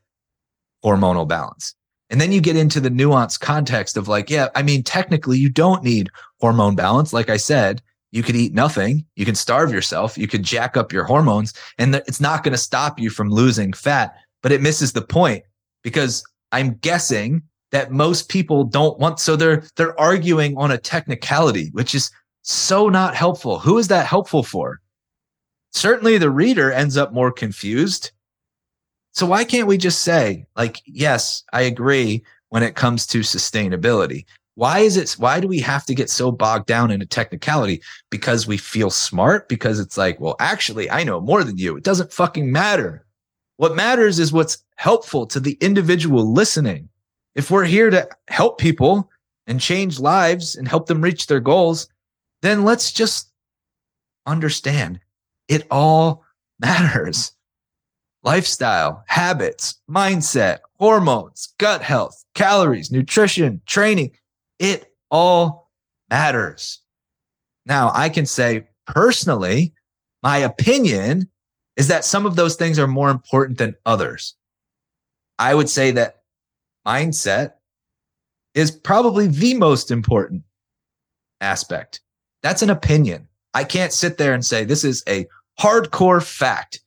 [0.84, 1.74] hormonal balance.
[2.10, 5.48] And then you get into the nuanced context of like, yeah, I mean, technically you
[5.48, 7.12] don't need hormone balance.
[7.12, 9.06] Like I said, you could eat nothing.
[9.14, 10.18] You can starve yourself.
[10.18, 13.72] You could jack up your hormones and it's not going to stop you from losing
[13.72, 15.44] fat, but it misses the point
[15.82, 19.20] because I'm guessing that most people don't want.
[19.20, 22.10] So they're, they're arguing on a technicality, which is
[22.42, 23.60] so not helpful.
[23.60, 24.80] Who is that helpful for?
[25.72, 28.10] Certainly the reader ends up more confused.
[29.12, 34.26] So why can't we just say like, yes, I agree when it comes to sustainability.
[34.54, 35.12] Why is it?
[35.12, 37.80] Why do we have to get so bogged down in a technicality?
[38.10, 39.48] Because we feel smart?
[39.48, 41.76] Because it's like, well, actually, I know more than you.
[41.76, 43.06] It doesn't fucking matter.
[43.56, 46.88] What matters is what's helpful to the individual listening.
[47.34, 49.08] If we're here to help people
[49.46, 51.88] and change lives and help them reach their goals,
[52.42, 53.30] then let's just
[54.26, 55.00] understand
[55.48, 56.24] it all
[56.60, 57.32] matters.
[58.22, 64.12] Lifestyle, habits, mindset, hormones, gut health, calories, nutrition, training
[64.60, 65.70] it all
[66.10, 66.80] matters.
[67.66, 69.72] Now, I can say personally,
[70.22, 71.28] my opinion
[71.76, 74.36] is that some of those things are more important than others.
[75.38, 76.22] I would say that
[76.86, 77.52] mindset
[78.54, 80.42] is probably the most important
[81.40, 82.00] aspect.
[82.42, 83.28] That's an opinion.
[83.54, 85.26] I can't sit there and say this is a
[85.58, 86.80] hardcore fact.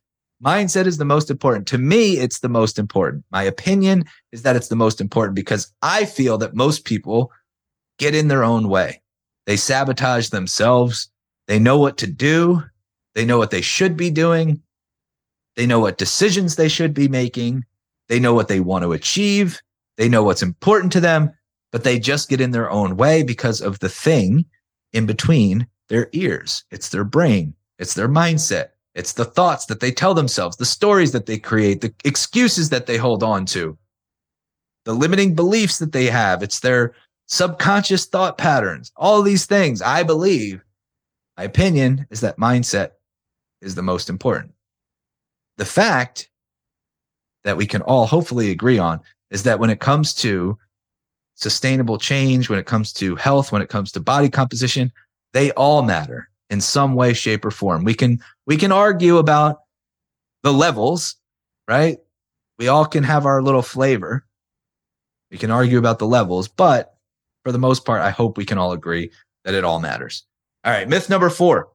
[0.43, 1.67] Mindset is the most important.
[1.67, 3.23] To me, it's the most important.
[3.31, 4.03] My opinion
[4.33, 7.31] is that it's the most important because I feel that most people
[7.97, 9.01] get in their own way.
[9.45, 11.09] They sabotage themselves.
[11.47, 12.63] They know what to do.
[13.15, 14.61] They know what they should be doing.
[15.55, 17.63] They know what decisions they should be making.
[18.09, 19.61] They know what they want to achieve.
[19.97, 21.31] They know what's important to them,
[21.71, 24.45] but they just get in their own way because of the thing
[24.91, 26.65] in between their ears.
[26.71, 27.53] It's their brain.
[27.79, 28.69] It's their mindset.
[28.95, 32.85] It's the thoughts that they tell themselves, the stories that they create, the excuses that
[32.85, 33.77] they hold on to,
[34.85, 36.43] the limiting beliefs that they have.
[36.43, 36.93] It's their
[37.27, 39.81] subconscious thought patterns, all these things.
[39.81, 40.63] I believe
[41.37, 42.91] my opinion is that mindset
[43.61, 44.53] is the most important.
[45.57, 46.29] The fact
[47.43, 48.99] that we can all hopefully agree on
[49.31, 50.57] is that when it comes to
[51.35, 54.91] sustainable change, when it comes to health, when it comes to body composition,
[55.33, 57.83] they all matter in some way, shape, or form.
[57.83, 59.61] We can we can argue about
[60.43, 61.15] the levels,
[61.67, 61.97] right?
[62.59, 64.25] We all can have our little flavor.
[65.31, 66.95] We can argue about the levels, but
[67.43, 69.11] for the most part, I hope we can all agree
[69.45, 70.25] that it all matters.
[70.63, 70.87] All right.
[70.87, 71.69] Myth number four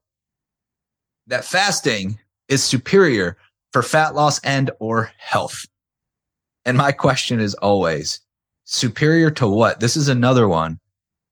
[1.27, 3.37] that fasting is superior
[3.73, 5.67] for fat loss and or health.
[6.65, 8.21] And my question is always
[8.65, 9.81] superior to what?
[9.81, 10.79] This is another one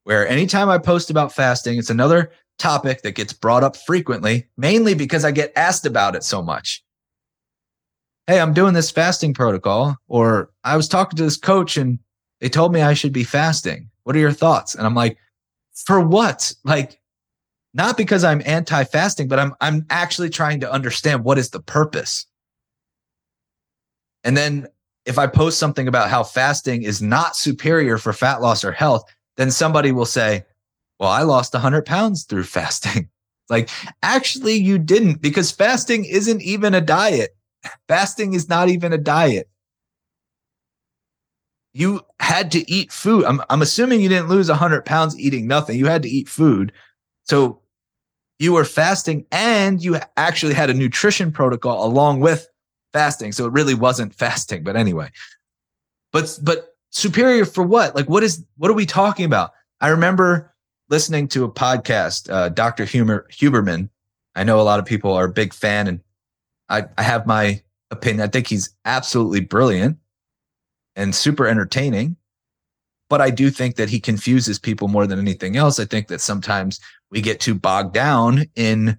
[0.04, 4.94] where anytime I post about fasting, it's another topic that gets brought up frequently, mainly
[4.94, 6.82] because I get asked about it so much.
[8.26, 11.98] Hey, I'm doing this fasting protocol, or I was talking to this coach and
[12.40, 13.88] they told me I should be fasting.
[14.02, 14.74] What are your thoughts?
[14.74, 15.16] And I'm like,
[15.84, 16.52] for what?
[16.64, 17.00] Like,
[17.74, 21.60] not because I'm anti fasting, but I'm, I'm actually trying to understand what is the
[21.60, 22.26] purpose.
[24.24, 24.66] And then
[25.04, 29.04] if I post something about how fasting is not superior for fat loss or health,
[29.36, 30.44] then somebody will say,
[30.98, 33.08] well, I lost 100 pounds through fasting.
[33.48, 33.70] Like,
[34.02, 37.36] actually, you didn't because fasting isn't even a diet.
[37.86, 39.48] Fasting is not even a diet
[41.76, 43.26] you had to eat food.
[43.26, 45.78] I'm, I'm assuming you didn't lose 100 pounds eating nothing.
[45.78, 46.72] You had to eat food.
[47.24, 47.60] So
[48.38, 52.48] you were fasting and you actually had a nutrition protocol along with
[52.94, 53.32] fasting.
[53.32, 54.64] So it really wasn't fasting.
[54.64, 55.10] But anyway,
[56.12, 57.94] but, but superior for what?
[57.94, 59.50] Like, what is, what are we talking about?
[59.82, 60.54] I remember
[60.88, 62.84] listening to a podcast, uh, Dr.
[62.84, 63.88] Huber, Huberman.
[64.34, 66.00] I know a lot of people are a big fan and
[66.68, 68.26] I, I have my opinion.
[68.26, 69.98] I think he's absolutely brilliant
[70.94, 72.16] and super entertaining.
[73.08, 75.78] But I do think that he confuses people more than anything else.
[75.78, 76.80] I think that sometimes
[77.10, 78.98] we get too bogged down in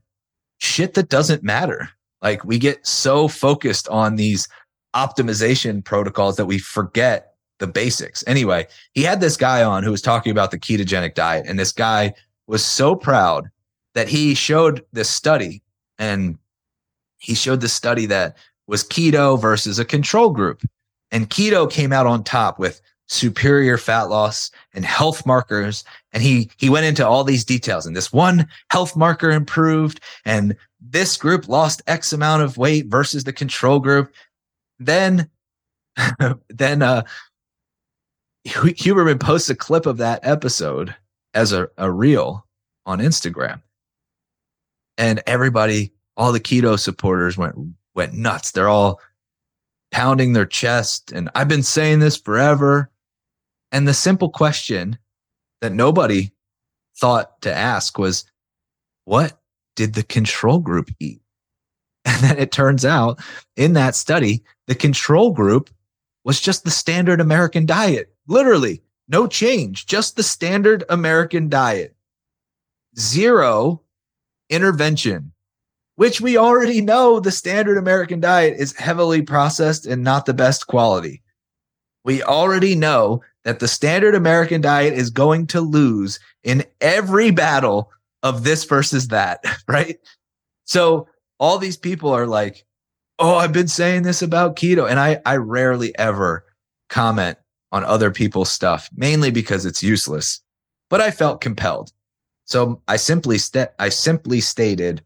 [0.59, 1.89] shit that doesn't matter.
[2.21, 4.47] Like we get so focused on these
[4.95, 8.23] optimization protocols that we forget the basics.
[8.27, 11.71] Anyway, he had this guy on who was talking about the ketogenic diet, and this
[11.71, 12.13] guy
[12.47, 13.49] was so proud
[13.93, 15.61] that he showed this study
[15.97, 16.37] and
[17.17, 18.37] he showed the study that
[18.67, 20.61] was keto versus a control group.
[21.11, 25.83] And keto came out on top with superior fat loss and health markers.
[26.11, 30.55] And he, he went into all these details and this one health marker improved and
[30.79, 34.13] this group lost X amount of weight versus the control group.
[34.77, 35.29] Then,
[36.49, 37.03] then, uh,
[38.45, 40.95] Huberman posts a clip of that episode
[41.33, 42.45] as a, a reel
[42.85, 43.61] on Instagram.
[44.97, 47.55] And everybody, all the keto supporters went
[47.93, 48.51] went nuts.
[48.51, 49.01] They're all
[49.91, 51.11] pounding their chest.
[51.11, 52.89] And I've been saying this forever.
[53.71, 54.97] And the simple question
[55.61, 56.31] that nobody
[56.97, 58.25] thought to ask was,
[59.05, 59.39] what
[59.75, 61.21] did the control group eat?
[62.05, 63.19] And then it turns out
[63.57, 65.69] in that study, the control group
[66.27, 68.13] was just the standard American diet.
[68.27, 71.95] Literally, no change, just the standard American diet.
[72.99, 73.81] Zero
[74.49, 75.31] intervention,
[75.95, 80.67] which we already know the standard American diet is heavily processed and not the best
[80.67, 81.23] quality.
[82.03, 87.89] We already know that the standard American diet is going to lose in every battle
[88.21, 89.97] of this versus that, right?
[90.65, 91.07] So
[91.39, 92.65] all these people are like,
[93.19, 94.89] oh, I've been saying this about keto.
[94.89, 96.45] And I, I rarely ever
[96.89, 97.37] comment
[97.71, 100.41] on other people's stuff, mainly because it's useless.
[100.89, 101.91] But I felt compelled.
[102.45, 105.03] So I simply st- I simply stated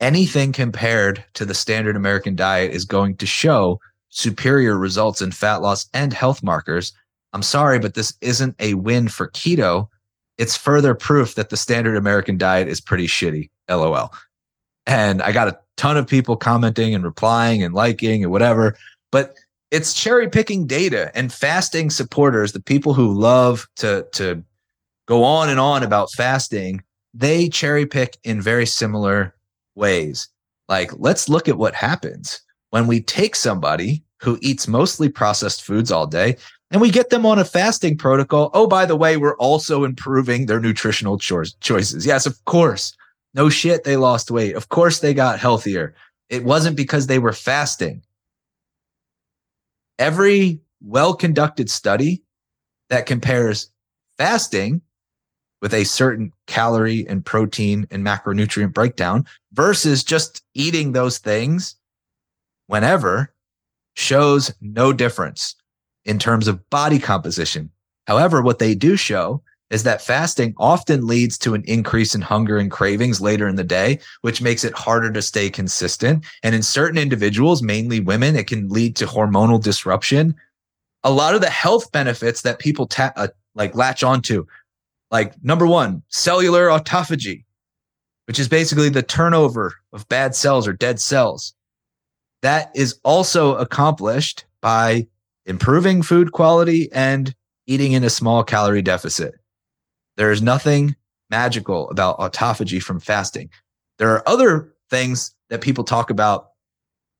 [0.00, 3.78] anything compared to the standard American diet is going to show
[4.08, 6.92] superior results in fat loss and health markers.
[7.34, 9.88] I'm sorry, but this isn't a win for keto.
[10.38, 13.50] It's further proof that the standard American diet is pretty shitty.
[13.68, 14.12] LOL.
[14.86, 18.76] And I got a ton of people commenting and replying and liking and whatever.
[19.10, 19.36] But
[19.70, 24.42] it's cherry picking data and fasting supporters, the people who love to to
[25.06, 26.82] go on and on about fasting,
[27.14, 29.34] they cherry pick in very similar
[29.74, 30.28] ways.
[30.68, 35.90] Like, let's look at what happens when we take somebody who eats mostly processed foods
[35.90, 36.36] all day
[36.70, 38.50] and we get them on a fasting protocol.
[38.54, 42.06] Oh, by the way, we're also improving their nutritional cho- choices.
[42.06, 42.96] Yes, of course.
[43.34, 44.54] No shit, they lost weight.
[44.54, 45.94] Of course, they got healthier.
[46.28, 48.02] It wasn't because they were fasting.
[49.98, 52.22] Every well conducted study
[52.90, 53.70] that compares
[54.18, 54.82] fasting
[55.62, 61.76] with a certain calorie and protein and macronutrient breakdown versus just eating those things
[62.66, 63.32] whenever
[63.94, 65.54] shows no difference
[66.04, 67.70] in terms of body composition.
[68.06, 69.42] However, what they do show
[69.72, 73.64] is that fasting often leads to an increase in hunger and cravings later in the
[73.64, 76.24] day, which makes it harder to stay consistent.
[76.42, 80.34] And in certain individuals, mainly women, it can lead to hormonal disruption.
[81.04, 84.46] A lot of the health benefits that people ta- uh, like latch onto
[85.10, 87.44] like number one, cellular autophagy,
[88.26, 91.54] which is basically the turnover of bad cells or dead cells.
[92.42, 95.06] That is also accomplished by
[95.46, 97.34] improving food quality and
[97.66, 99.34] eating in a small calorie deficit.
[100.16, 100.96] There is nothing
[101.30, 103.50] magical about autophagy from fasting.
[103.98, 106.50] There are other things that people talk about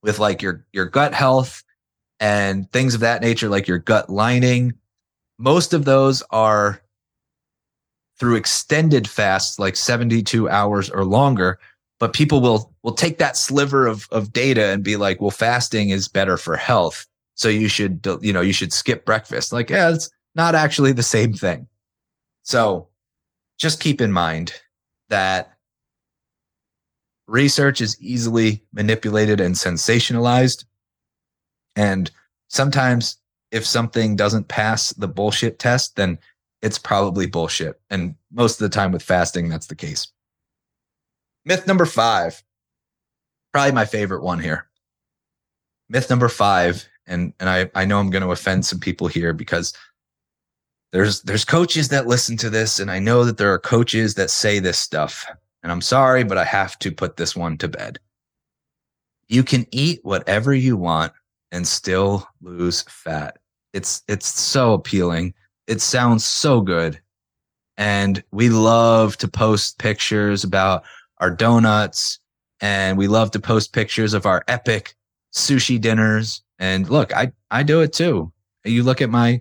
[0.03, 1.63] with like your, your gut health
[2.21, 4.75] and things of that nature, like your gut lining.
[5.39, 6.83] Most of those are
[8.19, 11.59] through extended fasts like 72 hours or longer
[11.99, 15.91] but people will will take that sliver of of data and be like well fasting
[15.91, 19.91] is better for health so you should you know you should skip breakfast like yeah
[19.91, 21.67] it's not actually the same thing
[22.43, 22.89] so
[23.59, 24.53] just keep in mind
[25.09, 25.57] that
[27.27, 30.65] research is easily manipulated and sensationalized
[31.77, 32.11] and
[32.49, 33.19] sometimes
[33.51, 36.19] if something doesn't pass the bullshit test then
[36.63, 37.81] it's probably bullshit.
[37.91, 40.09] And most of the time with fasting, that's the case.
[41.45, 42.43] Myth number five,
[43.53, 44.69] probably my favorite one here.
[45.89, 49.33] Myth number five, and and I, I know I'm going to offend some people here
[49.33, 49.75] because
[50.93, 54.31] there's there's coaches that listen to this, and I know that there are coaches that
[54.31, 55.27] say this stuff.
[55.63, 57.99] And I'm sorry, but I have to put this one to bed.
[59.29, 61.13] You can eat whatever you want
[61.51, 63.39] and still lose fat.
[63.73, 65.35] It's it's so appealing.
[65.67, 67.01] It sounds so good.
[67.79, 70.85] And we love to post pictures about
[71.19, 72.19] our donuts
[72.61, 74.95] and we love to post pictures of our epic
[75.35, 76.43] sushi dinners.
[76.59, 78.33] And look, I I do it too.
[78.65, 79.41] You look at my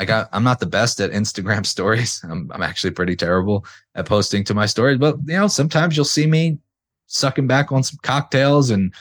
[0.00, 2.20] like I, am not the best at Instagram stories.
[2.24, 6.04] I'm I'm actually pretty terrible at posting to my stories, but you know, sometimes you'll
[6.04, 6.58] see me
[7.06, 8.94] sucking back on some cocktails and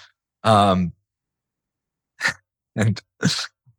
[0.44, 0.92] um
[2.76, 3.02] and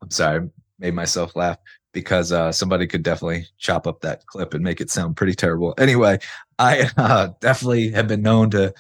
[0.03, 0.49] I'm sorry, I
[0.79, 1.59] made myself laugh
[1.93, 5.75] because uh, somebody could definitely chop up that clip and make it sound pretty terrible.
[5.77, 6.19] Anyway,
[6.59, 8.73] I uh, definitely have been known to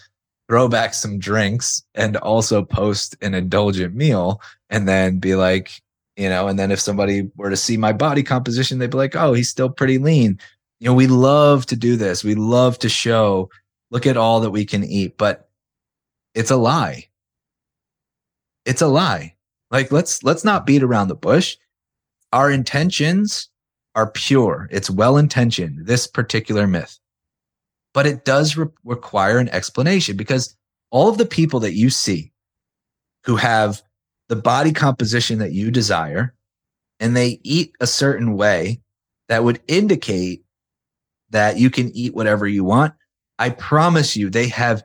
[0.48, 5.82] throw back some drinks and also post an indulgent meal and then be like,
[6.20, 9.16] you know, and then if somebody were to see my body composition, they'd be like,
[9.16, 10.38] oh, he's still pretty lean.
[10.78, 12.22] You know, we love to do this.
[12.22, 13.48] We love to show,
[13.90, 15.48] look at all that we can eat, but
[16.34, 17.08] it's a lie.
[18.66, 19.34] It's a lie.
[19.70, 21.56] Like let's let's not beat around the bush.
[22.34, 23.48] Our intentions
[23.94, 24.68] are pure.
[24.70, 25.86] It's well intentioned.
[25.86, 26.98] This particular myth,
[27.94, 30.54] but it does re- require an explanation because
[30.90, 32.30] all of the people that you see
[33.24, 33.82] who have
[34.30, 36.32] the body composition that you desire
[37.00, 38.80] and they eat a certain way
[39.28, 40.44] that would indicate
[41.30, 42.94] that you can eat whatever you want.
[43.40, 44.84] I promise you, they have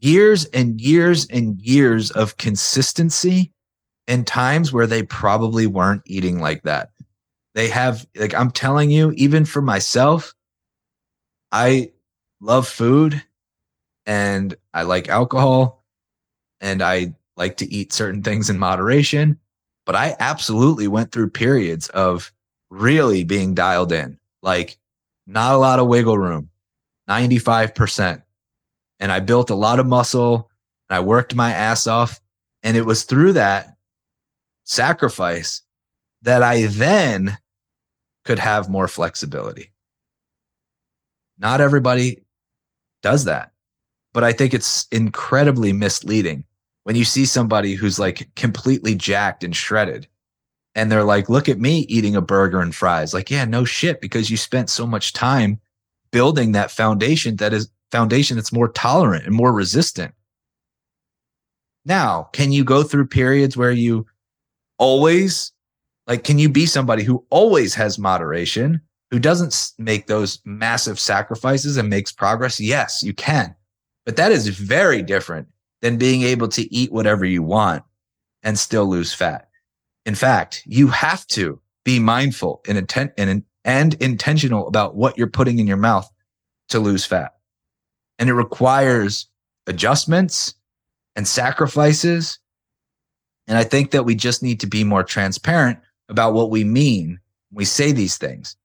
[0.00, 3.52] years and years and years of consistency
[4.06, 6.88] in times where they probably weren't eating like that.
[7.54, 10.32] They have, like, I'm telling you, even for myself,
[11.52, 11.90] I
[12.40, 13.22] love food
[14.06, 15.84] and I like alcohol
[16.62, 19.38] and I like to eat certain things in moderation.
[19.86, 22.30] But I absolutely went through periods of
[22.68, 24.76] really being dialed in, like
[25.26, 26.50] not a lot of wiggle room,
[27.08, 28.22] 95%.
[29.00, 30.50] And I built a lot of muscle
[30.90, 32.20] and I worked my ass off.
[32.62, 33.76] And it was through that
[34.64, 35.62] sacrifice
[36.22, 37.38] that I then
[38.24, 39.72] could have more flexibility.
[41.38, 42.24] Not everybody
[43.00, 43.52] does that,
[44.12, 46.44] but I think it's incredibly misleading
[46.88, 50.08] when you see somebody who's like completely jacked and shredded
[50.74, 53.12] and they're like, look at me eating a burger and fries.
[53.12, 55.60] Like, yeah, no shit, because you spent so much time
[56.12, 60.14] building that foundation that is foundation that's more tolerant and more resistant.
[61.84, 64.06] Now, can you go through periods where you
[64.78, 65.52] always
[66.06, 68.80] like can you be somebody who always has moderation
[69.10, 73.54] who doesn't make those massive sacrifices and makes progress yes you can
[74.06, 75.48] but that is very different
[75.82, 77.82] than being able to eat whatever you want
[78.42, 79.48] and still lose fat
[80.04, 85.26] in fact you have to be mindful and intent and, and intentional about what you're
[85.26, 86.08] putting in your mouth
[86.68, 87.32] to lose fat
[88.18, 89.26] and it requires
[89.66, 90.54] adjustments
[91.16, 92.38] and sacrifices
[93.48, 95.78] and I think that we just need to be more transparent
[96.10, 97.18] about what we mean
[97.50, 98.56] when we say these things.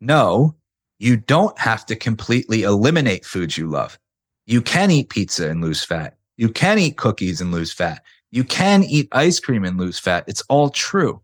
[0.00, 0.56] No,
[0.98, 3.98] you don't have to completely eliminate foods you love.
[4.46, 6.16] You can eat pizza and lose fat.
[6.36, 8.02] You can eat cookies and lose fat.
[8.30, 10.24] You can eat ice cream and lose fat.
[10.26, 11.22] It's all true.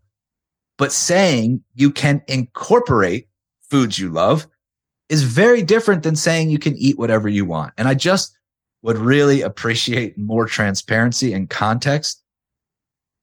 [0.77, 3.27] But saying you can incorporate
[3.69, 4.47] foods you love
[5.09, 7.73] is very different than saying you can eat whatever you want.
[7.77, 8.35] And I just
[8.81, 12.23] would really appreciate more transparency and context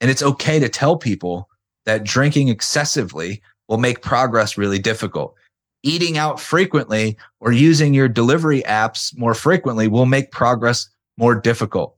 [0.00, 1.48] and it's okay to tell people
[1.84, 5.34] that drinking excessively will make progress really difficult.
[5.82, 10.88] Eating out frequently or using your delivery apps more frequently will make progress
[11.20, 11.96] more difficult.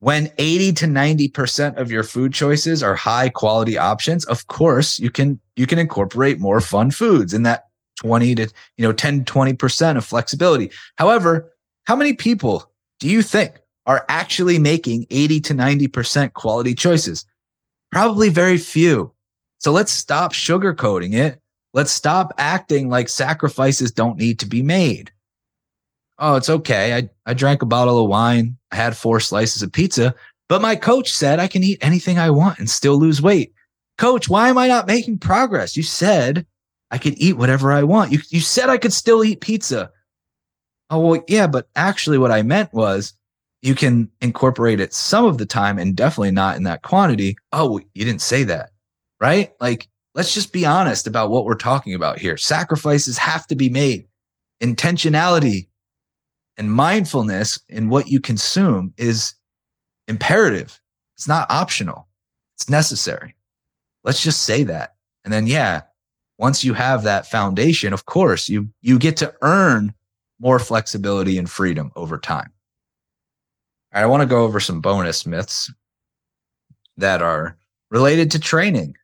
[0.00, 5.10] When 80 to 90% of your food choices are high quality options, of course, you
[5.10, 7.64] can, you can incorporate more fun foods in that
[8.00, 8.42] 20 to,
[8.76, 10.70] you know, 10, 20% of flexibility.
[10.98, 11.50] However,
[11.84, 12.70] how many people
[13.00, 17.24] do you think are actually making 80 to 90% quality choices?
[17.90, 19.14] Probably very few.
[19.60, 21.40] So let's stop sugarcoating it.
[21.72, 25.10] Let's stop acting like sacrifices don't need to be made.
[26.18, 26.94] Oh, it's okay.
[26.94, 28.56] I, I drank a bottle of wine.
[28.72, 30.14] I had four slices of pizza,
[30.48, 33.52] but my coach said I can eat anything I want and still lose weight.
[33.98, 35.76] Coach, why am I not making progress?
[35.76, 36.46] You said
[36.90, 38.12] I could eat whatever I want.
[38.12, 39.90] You, you said I could still eat pizza.
[40.88, 43.14] Oh, well, yeah, but actually what I meant was
[43.62, 47.36] you can incorporate it some of the time and definitely not in that quantity.
[47.52, 48.70] Oh, you didn't say that,
[49.20, 49.52] right?
[49.60, 52.36] Like, let's just be honest about what we're talking about here.
[52.36, 54.06] Sacrifices have to be made.
[54.62, 55.66] Intentionality
[56.56, 59.34] and mindfulness in what you consume is
[60.08, 60.80] imperative.
[61.16, 62.08] It's not optional.
[62.56, 63.34] It's necessary.
[64.04, 64.94] Let's just say that.
[65.24, 65.82] And then, yeah,
[66.38, 69.92] once you have that foundation, of course, you, you get to earn
[70.38, 72.52] more flexibility and freedom over time.
[73.92, 75.72] I want to go over some bonus myths
[76.98, 77.56] that are
[77.90, 78.94] related to training.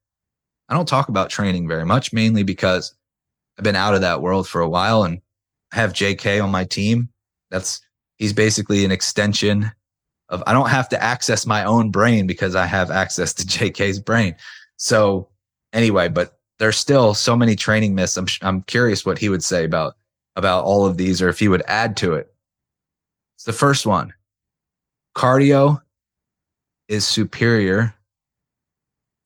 [0.69, 2.95] I don't talk about training very much, mainly because
[3.57, 5.21] I've been out of that world for a while and
[5.73, 7.09] I have JK on my team.
[7.53, 7.81] That's
[8.17, 9.71] he's basically an extension
[10.29, 14.01] of I don't have to access my own brain because I have access to JK's
[14.01, 14.35] brain.
[14.77, 15.29] So
[15.73, 18.17] anyway, but there's still so many training myths.
[18.17, 19.95] I'm I'm curious what he would say about
[20.35, 22.33] about all of these or if he would add to it.
[23.37, 24.15] It's the first one.
[25.15, 25.83] Cardio
[26.89, 27.95] is superior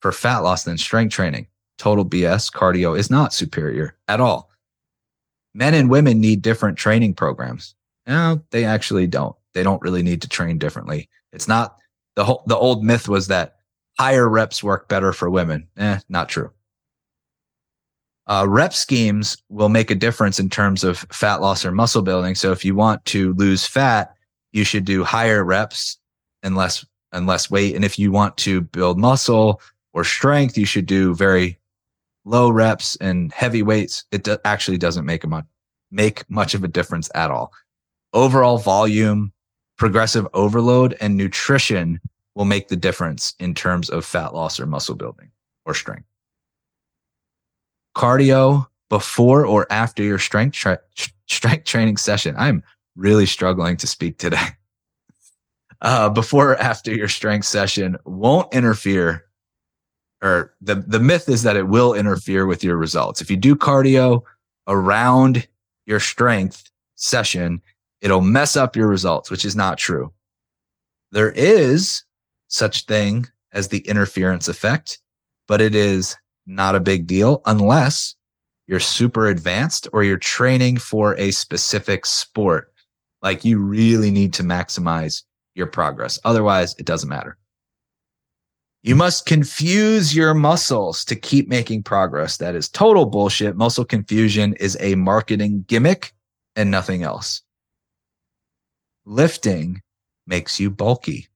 [0.00, 1.46] for fat loss than strength training.
[1.78, 2.52] Total BS.
[2.52, 4.50] Cardio is not superior at all.
[5.54, 7.74] Men and women need different training programs.
[8.06, 9.36] No, they actually don't.
[9.54, 11.08] They don't really need to train differently.
[11.32, 11.76] It's not
[12.14, 13.56] the whole, the old myth was that
[13.98, 15.68] higher reps work better for women.
[15.76, 16.50] Eh, not true.
[18.28, 22.34] Uh, rep schemes will make a difference in terms of fat loss or muscle building.
[22.34, 24.14] So if you want to lose fat,
[24.52, 25.98] you should do higher reps
[26.42, 27.76] and less and less weight.
[27.76, 29.60] And if you want to build muscle
[29.92, 31.58] or strength, you should do very
[32.24, 34.04] low reps and heavy weights.
[34.10, 35.44] It do- actually doesn't make a much
[35.92, 37.52] make much of a difference at all.
[38.16, 39.30] Overall volume,
[39.76, 42.00] progressive overload, and nutrition
[42.34, 45.30] will make the difference in terms of fat loss or muscle building
[45.66, 46.08] or strength
[47.94, 50.78] cardio before or after your strength tra-
[51.26, 52.34] strength training session.
[52.38, 52.62] I'm
[52.94, 54.38] really struggling to speak today.
[55.82, 59.26] Uh, before or after your strength session won't interfere,
[60.22, 63.20] or the the myth is that it will interfere with your results.
[63.20, 64.22] If you do cardio
[64.66, 65.46] around
[65.84, 67.60] your strength session,
[68.00, 70.12] it'll mess up your results, which is not true.
[71.12, 72.02] There is
[72.48, 74.98] such thing as the interference effect,
[75.48, 76.16] but it is
[76.46, 78.14] not a big deal unless
[78.66, 82.72] you're super advanced or you're training for a specific sport.
[83.22, 85.22] Like you really need to maximize
[85.54, 86.18] your progress.
[86.24, 87.38] Otherwise, it doesn't matter.
[88.82, 92.36] You must confuse your muscles to keep making progress.
[92.36, 93.56] That is total bullshit.
[93.56, 96.12] Muscle confusion is a marketing gimmick
[96.54, 97.42] and nothing else.
[99.06, 99.82] Lifting
[100.26, 101.28] makes you bulky.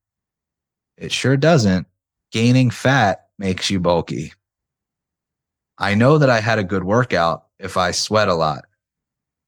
[0.96, 1.86] It sure doesn't.
[2.32, 4.32] Gaining fat makes you bulky.
[5.78, 8.64] I know that I had a good workout if I sweat a lot.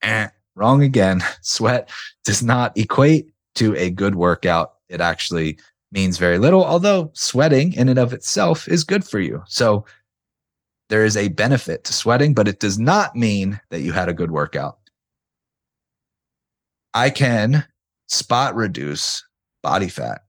[0.02, 1.22] Eh, wrong again.
[1.42, 1.90] Sweat
[2.24, 4.74] does not equate to a good workout.
[4.88, 5.58] It actually
[5.90, 9.42] means very little, although sweating in and of itself is good for you.
[9.46, 9.84] So
[10.88, 14.14] there is a benefit to sweating, but it does not mean that you had a
[14.14, 14.78] good workout.
[16.94, 17.66] I can
[18.12, 19.24] spot reduce
[19.62, 20.22] body fat.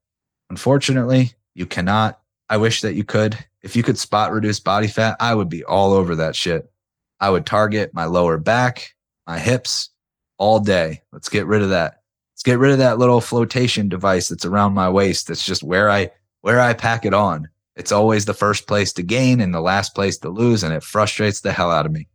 [0.50, 2.20] Unfortunately, you cannot.
[2.50, 3.38] I wish that you could.
[3.62, 6.72] If you could spot reduce body fat, I would be all over that shit.
[7.20, 8.94] I would target my lower back,
[9.28, 9.90] my hips
[10.38, 11.02] all day.
[11.12, 12.02] Let's get rid of that.
[12.34, 15.28] Let's get rid of that little flotation device that's around my waist.
[15.28, 16.12] That's just where I
[16.42, 17.48] where I pack it on.
[17.76, 20.84] It's always the first place to gain and the last place to lose, and it
[20.84, 22.08] frustrates the hell out of me.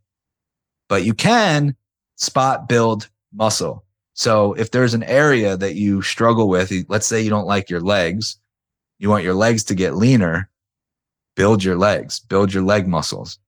[0.87, 1.75] But you can
[2.15, 3.83] spot build muscle.
[4.19, 7.79] So if there's an area that you struggle with, let's say you don't like your
[7.79, 8.35] legs,
[8.97, 10.49] you want your legs to get leaner,
[11.37, 13.39] build your legs, build your leg muscles.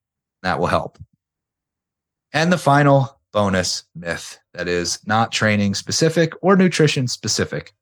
[0.44, 0.98] That will help.
[2.32, 7.74] And the final bonus myth that is not training specific or nutrition specific.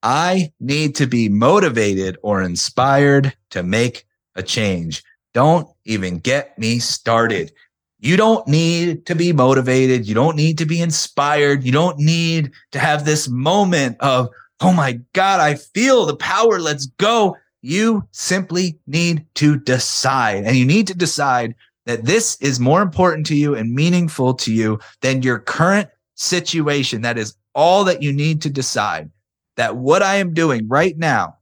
[0.00, 5.02] I need to be motivated or inspired to make a change.
[5.34, 7.50] Don't even get me started.
[7.98, 10.06] You don't need to be motivated.
[10.06, 11.64] You don't need to be inspired.
[11.64, 14.28] You don't need to have this moment of,
[14.60, 16.58] oh my God, I feel the power.
[16.58, 17.36] Let's go.
[17.62, 21.54] You simply need to decide and you need to decide
[21.86, 27.02] that this is more important to you and meaningful to you than your current situation.
[27.02, 29.10] That is all that you need to decide
[29.56, 31.38] that what I am doing right now,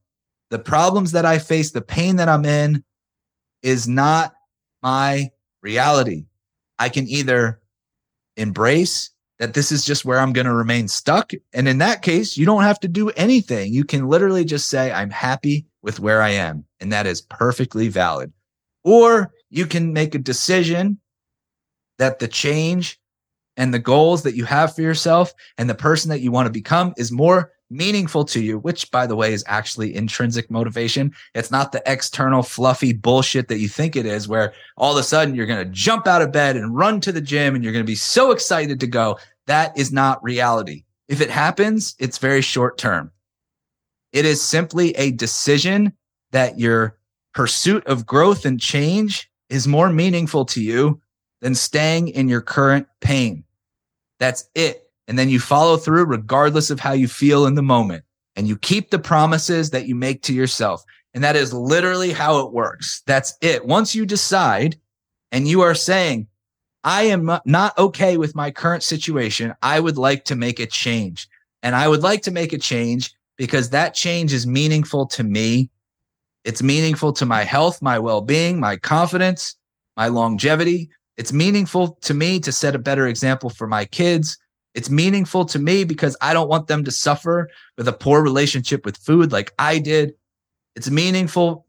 [0.50, 2.84] the problems that I face, the pain that I'm in
[3.62, 4.34] is not
[4.82, 5.30] my
[5.62, 6.26] reality.
[6.78, 7.60] I can either
[8.36, 11.32] embrace that this is just where I'm going to remain stuck.
[11.52, 13.72] And in that case, you don't have to do anything.
[13.72, 16.64] You can literally just say, I'm happy with where I am.
[16.80, 18.32] And that is perfectly valid.
[18.84, 20.98] Or you can make a decision
[21.98, 23.00] that the change
[23.56, 26.52] and the goals that you have for yourself and the person that you want to
[26.52, 31.12] become is more meaningful to you, which by the way is actually intrinsic motivation.
[31.34, 35.02] It's not the external fluffy bullshit that you think it is, where all of a
[35.02, 37.72] sudden you're going to jump out of bed and run to the gym and you're
[37.72, 39.18] going to be so excited to go.
[39.46, 40.84] That is not reality.
[41.08, 43.10] If it happens, it's very short term.
[44.12, 45.92] It is simply a decision
[46.30, 46.98] that your
[47.34, 51.00] pursuit of growth and change is more meaningful to you
[51.40, 53.44] than staying in your current pain.
[54.18, 54.83] That's it.
[55.06, 58.04] And then you follow through regardless of how you feel in the moment.
[58.36, 60.84] and you keep the promises that you make to yourself.
[61.14, 63.02] And that is literally how it works.
[63.06, 63.64] That's it.
[63.64, 64.76] Once you decide
[65.30, 66.26] and you are saying,
[66.82, 71.28] I am not okay with my current situation, I would like to make a change.
[71.62, 75.70] And I would like to make a change because that change is meaningful to me.
[76.44, 79.56] It's meaningful to my health, my well being, my confidence,
[79.96, 80.90] my longevity.
[81.16, 84.36] It's meaningful to me to set a better example for my kids.
[84.74, 87.48] It's meaningful to me because I don't want them to suffer
[87.78, 90.14] with a poor relationship with food like I did.
[90.74, 91.66] It's meaningful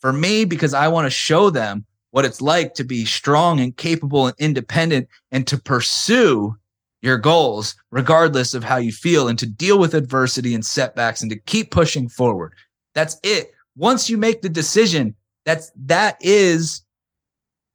[0.00, 3.76] for me because I want to show them what it's like to be strong and
[3.76, 6.56] capable and independent and to pursue
[7.00, 11.30] your goals regardless of how you feel and to deal with adversity and setbacks and
[11.30, 12.54] to keep pushing forward.
[12.94, 13.52] That's it.
[13.76, 16.82] Once you make the decision, that's that is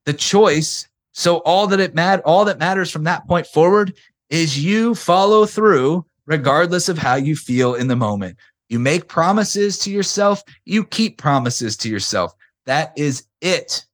[0.06, 0.88] the choice.
[1.14, 3.94] So all that it mat all that matters from that point forward
[4.34, 8.36] is you follow through regardless of how you feel in the moment.
[8.68, 12.34] You make promises to yourself, you keep promises to yourself.
[12.66, 13.86] That is it.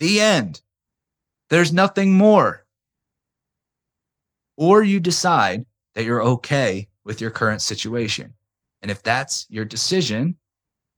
[0.00, 0.62] The end.
[1.50, 2.64] There's nothing more.
[4.56, 8.32] Or you decide that you're okay with your current situation.
[8.80, 10.34] And if that's your decision,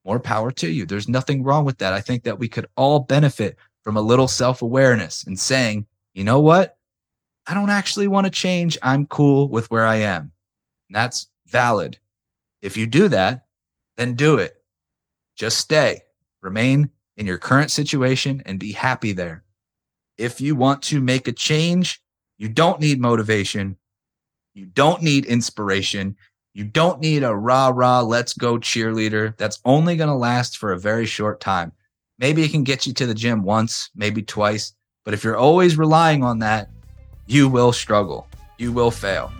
[0.04, 0.86] more power to you.
[0.86, 1.92] There's nothing wrong with that.
[1.92, 6.22] I think that we could all benefit from a little self awareness and saying, you
[6.22, 6.78] know what?
[7.46, 8.78] I don't actually want to change.
[8.82, 10.32] I'm cool with where I am.
[10.88, 11.98] And that's valid.
[12.62, 13.46] If you do that,
[13.96, 14.56] then do it.
[15.36, 16.02] Just stay,
[16.42, 19.44] remain in your current situation and be happy there.
[20.16, 22.00] If you want to make a change,
[22.38, 23.76] you don't need motivation.
[24.54, 26.16] You don't need inspiration.
[26.54, 29.36] You don't need a rah rah, let's go cheerleader.
[29.36, 31.72] That's only going to last for a very short time.
[32.18, 34.72] Maybe it can get you to the gym once, maybe twice.
[35.04, 36.70] But if you're always relying on that,
[37.26, 38.28] you will struggle.
[38.58, 39.32] You will fail.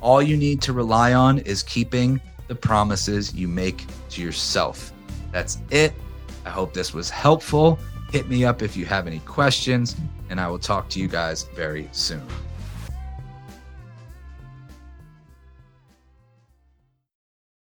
[0.00, 4.92] All you need to rely on is keeping the promises you make to yourself.
[5.30, 5.92] That's it.
[6.44, 7.78] I hope this was helpful.
[8.10, 9.94] Hit me up if you have any questions,
[10.30, 12.26] and I will talk to you guys very soon.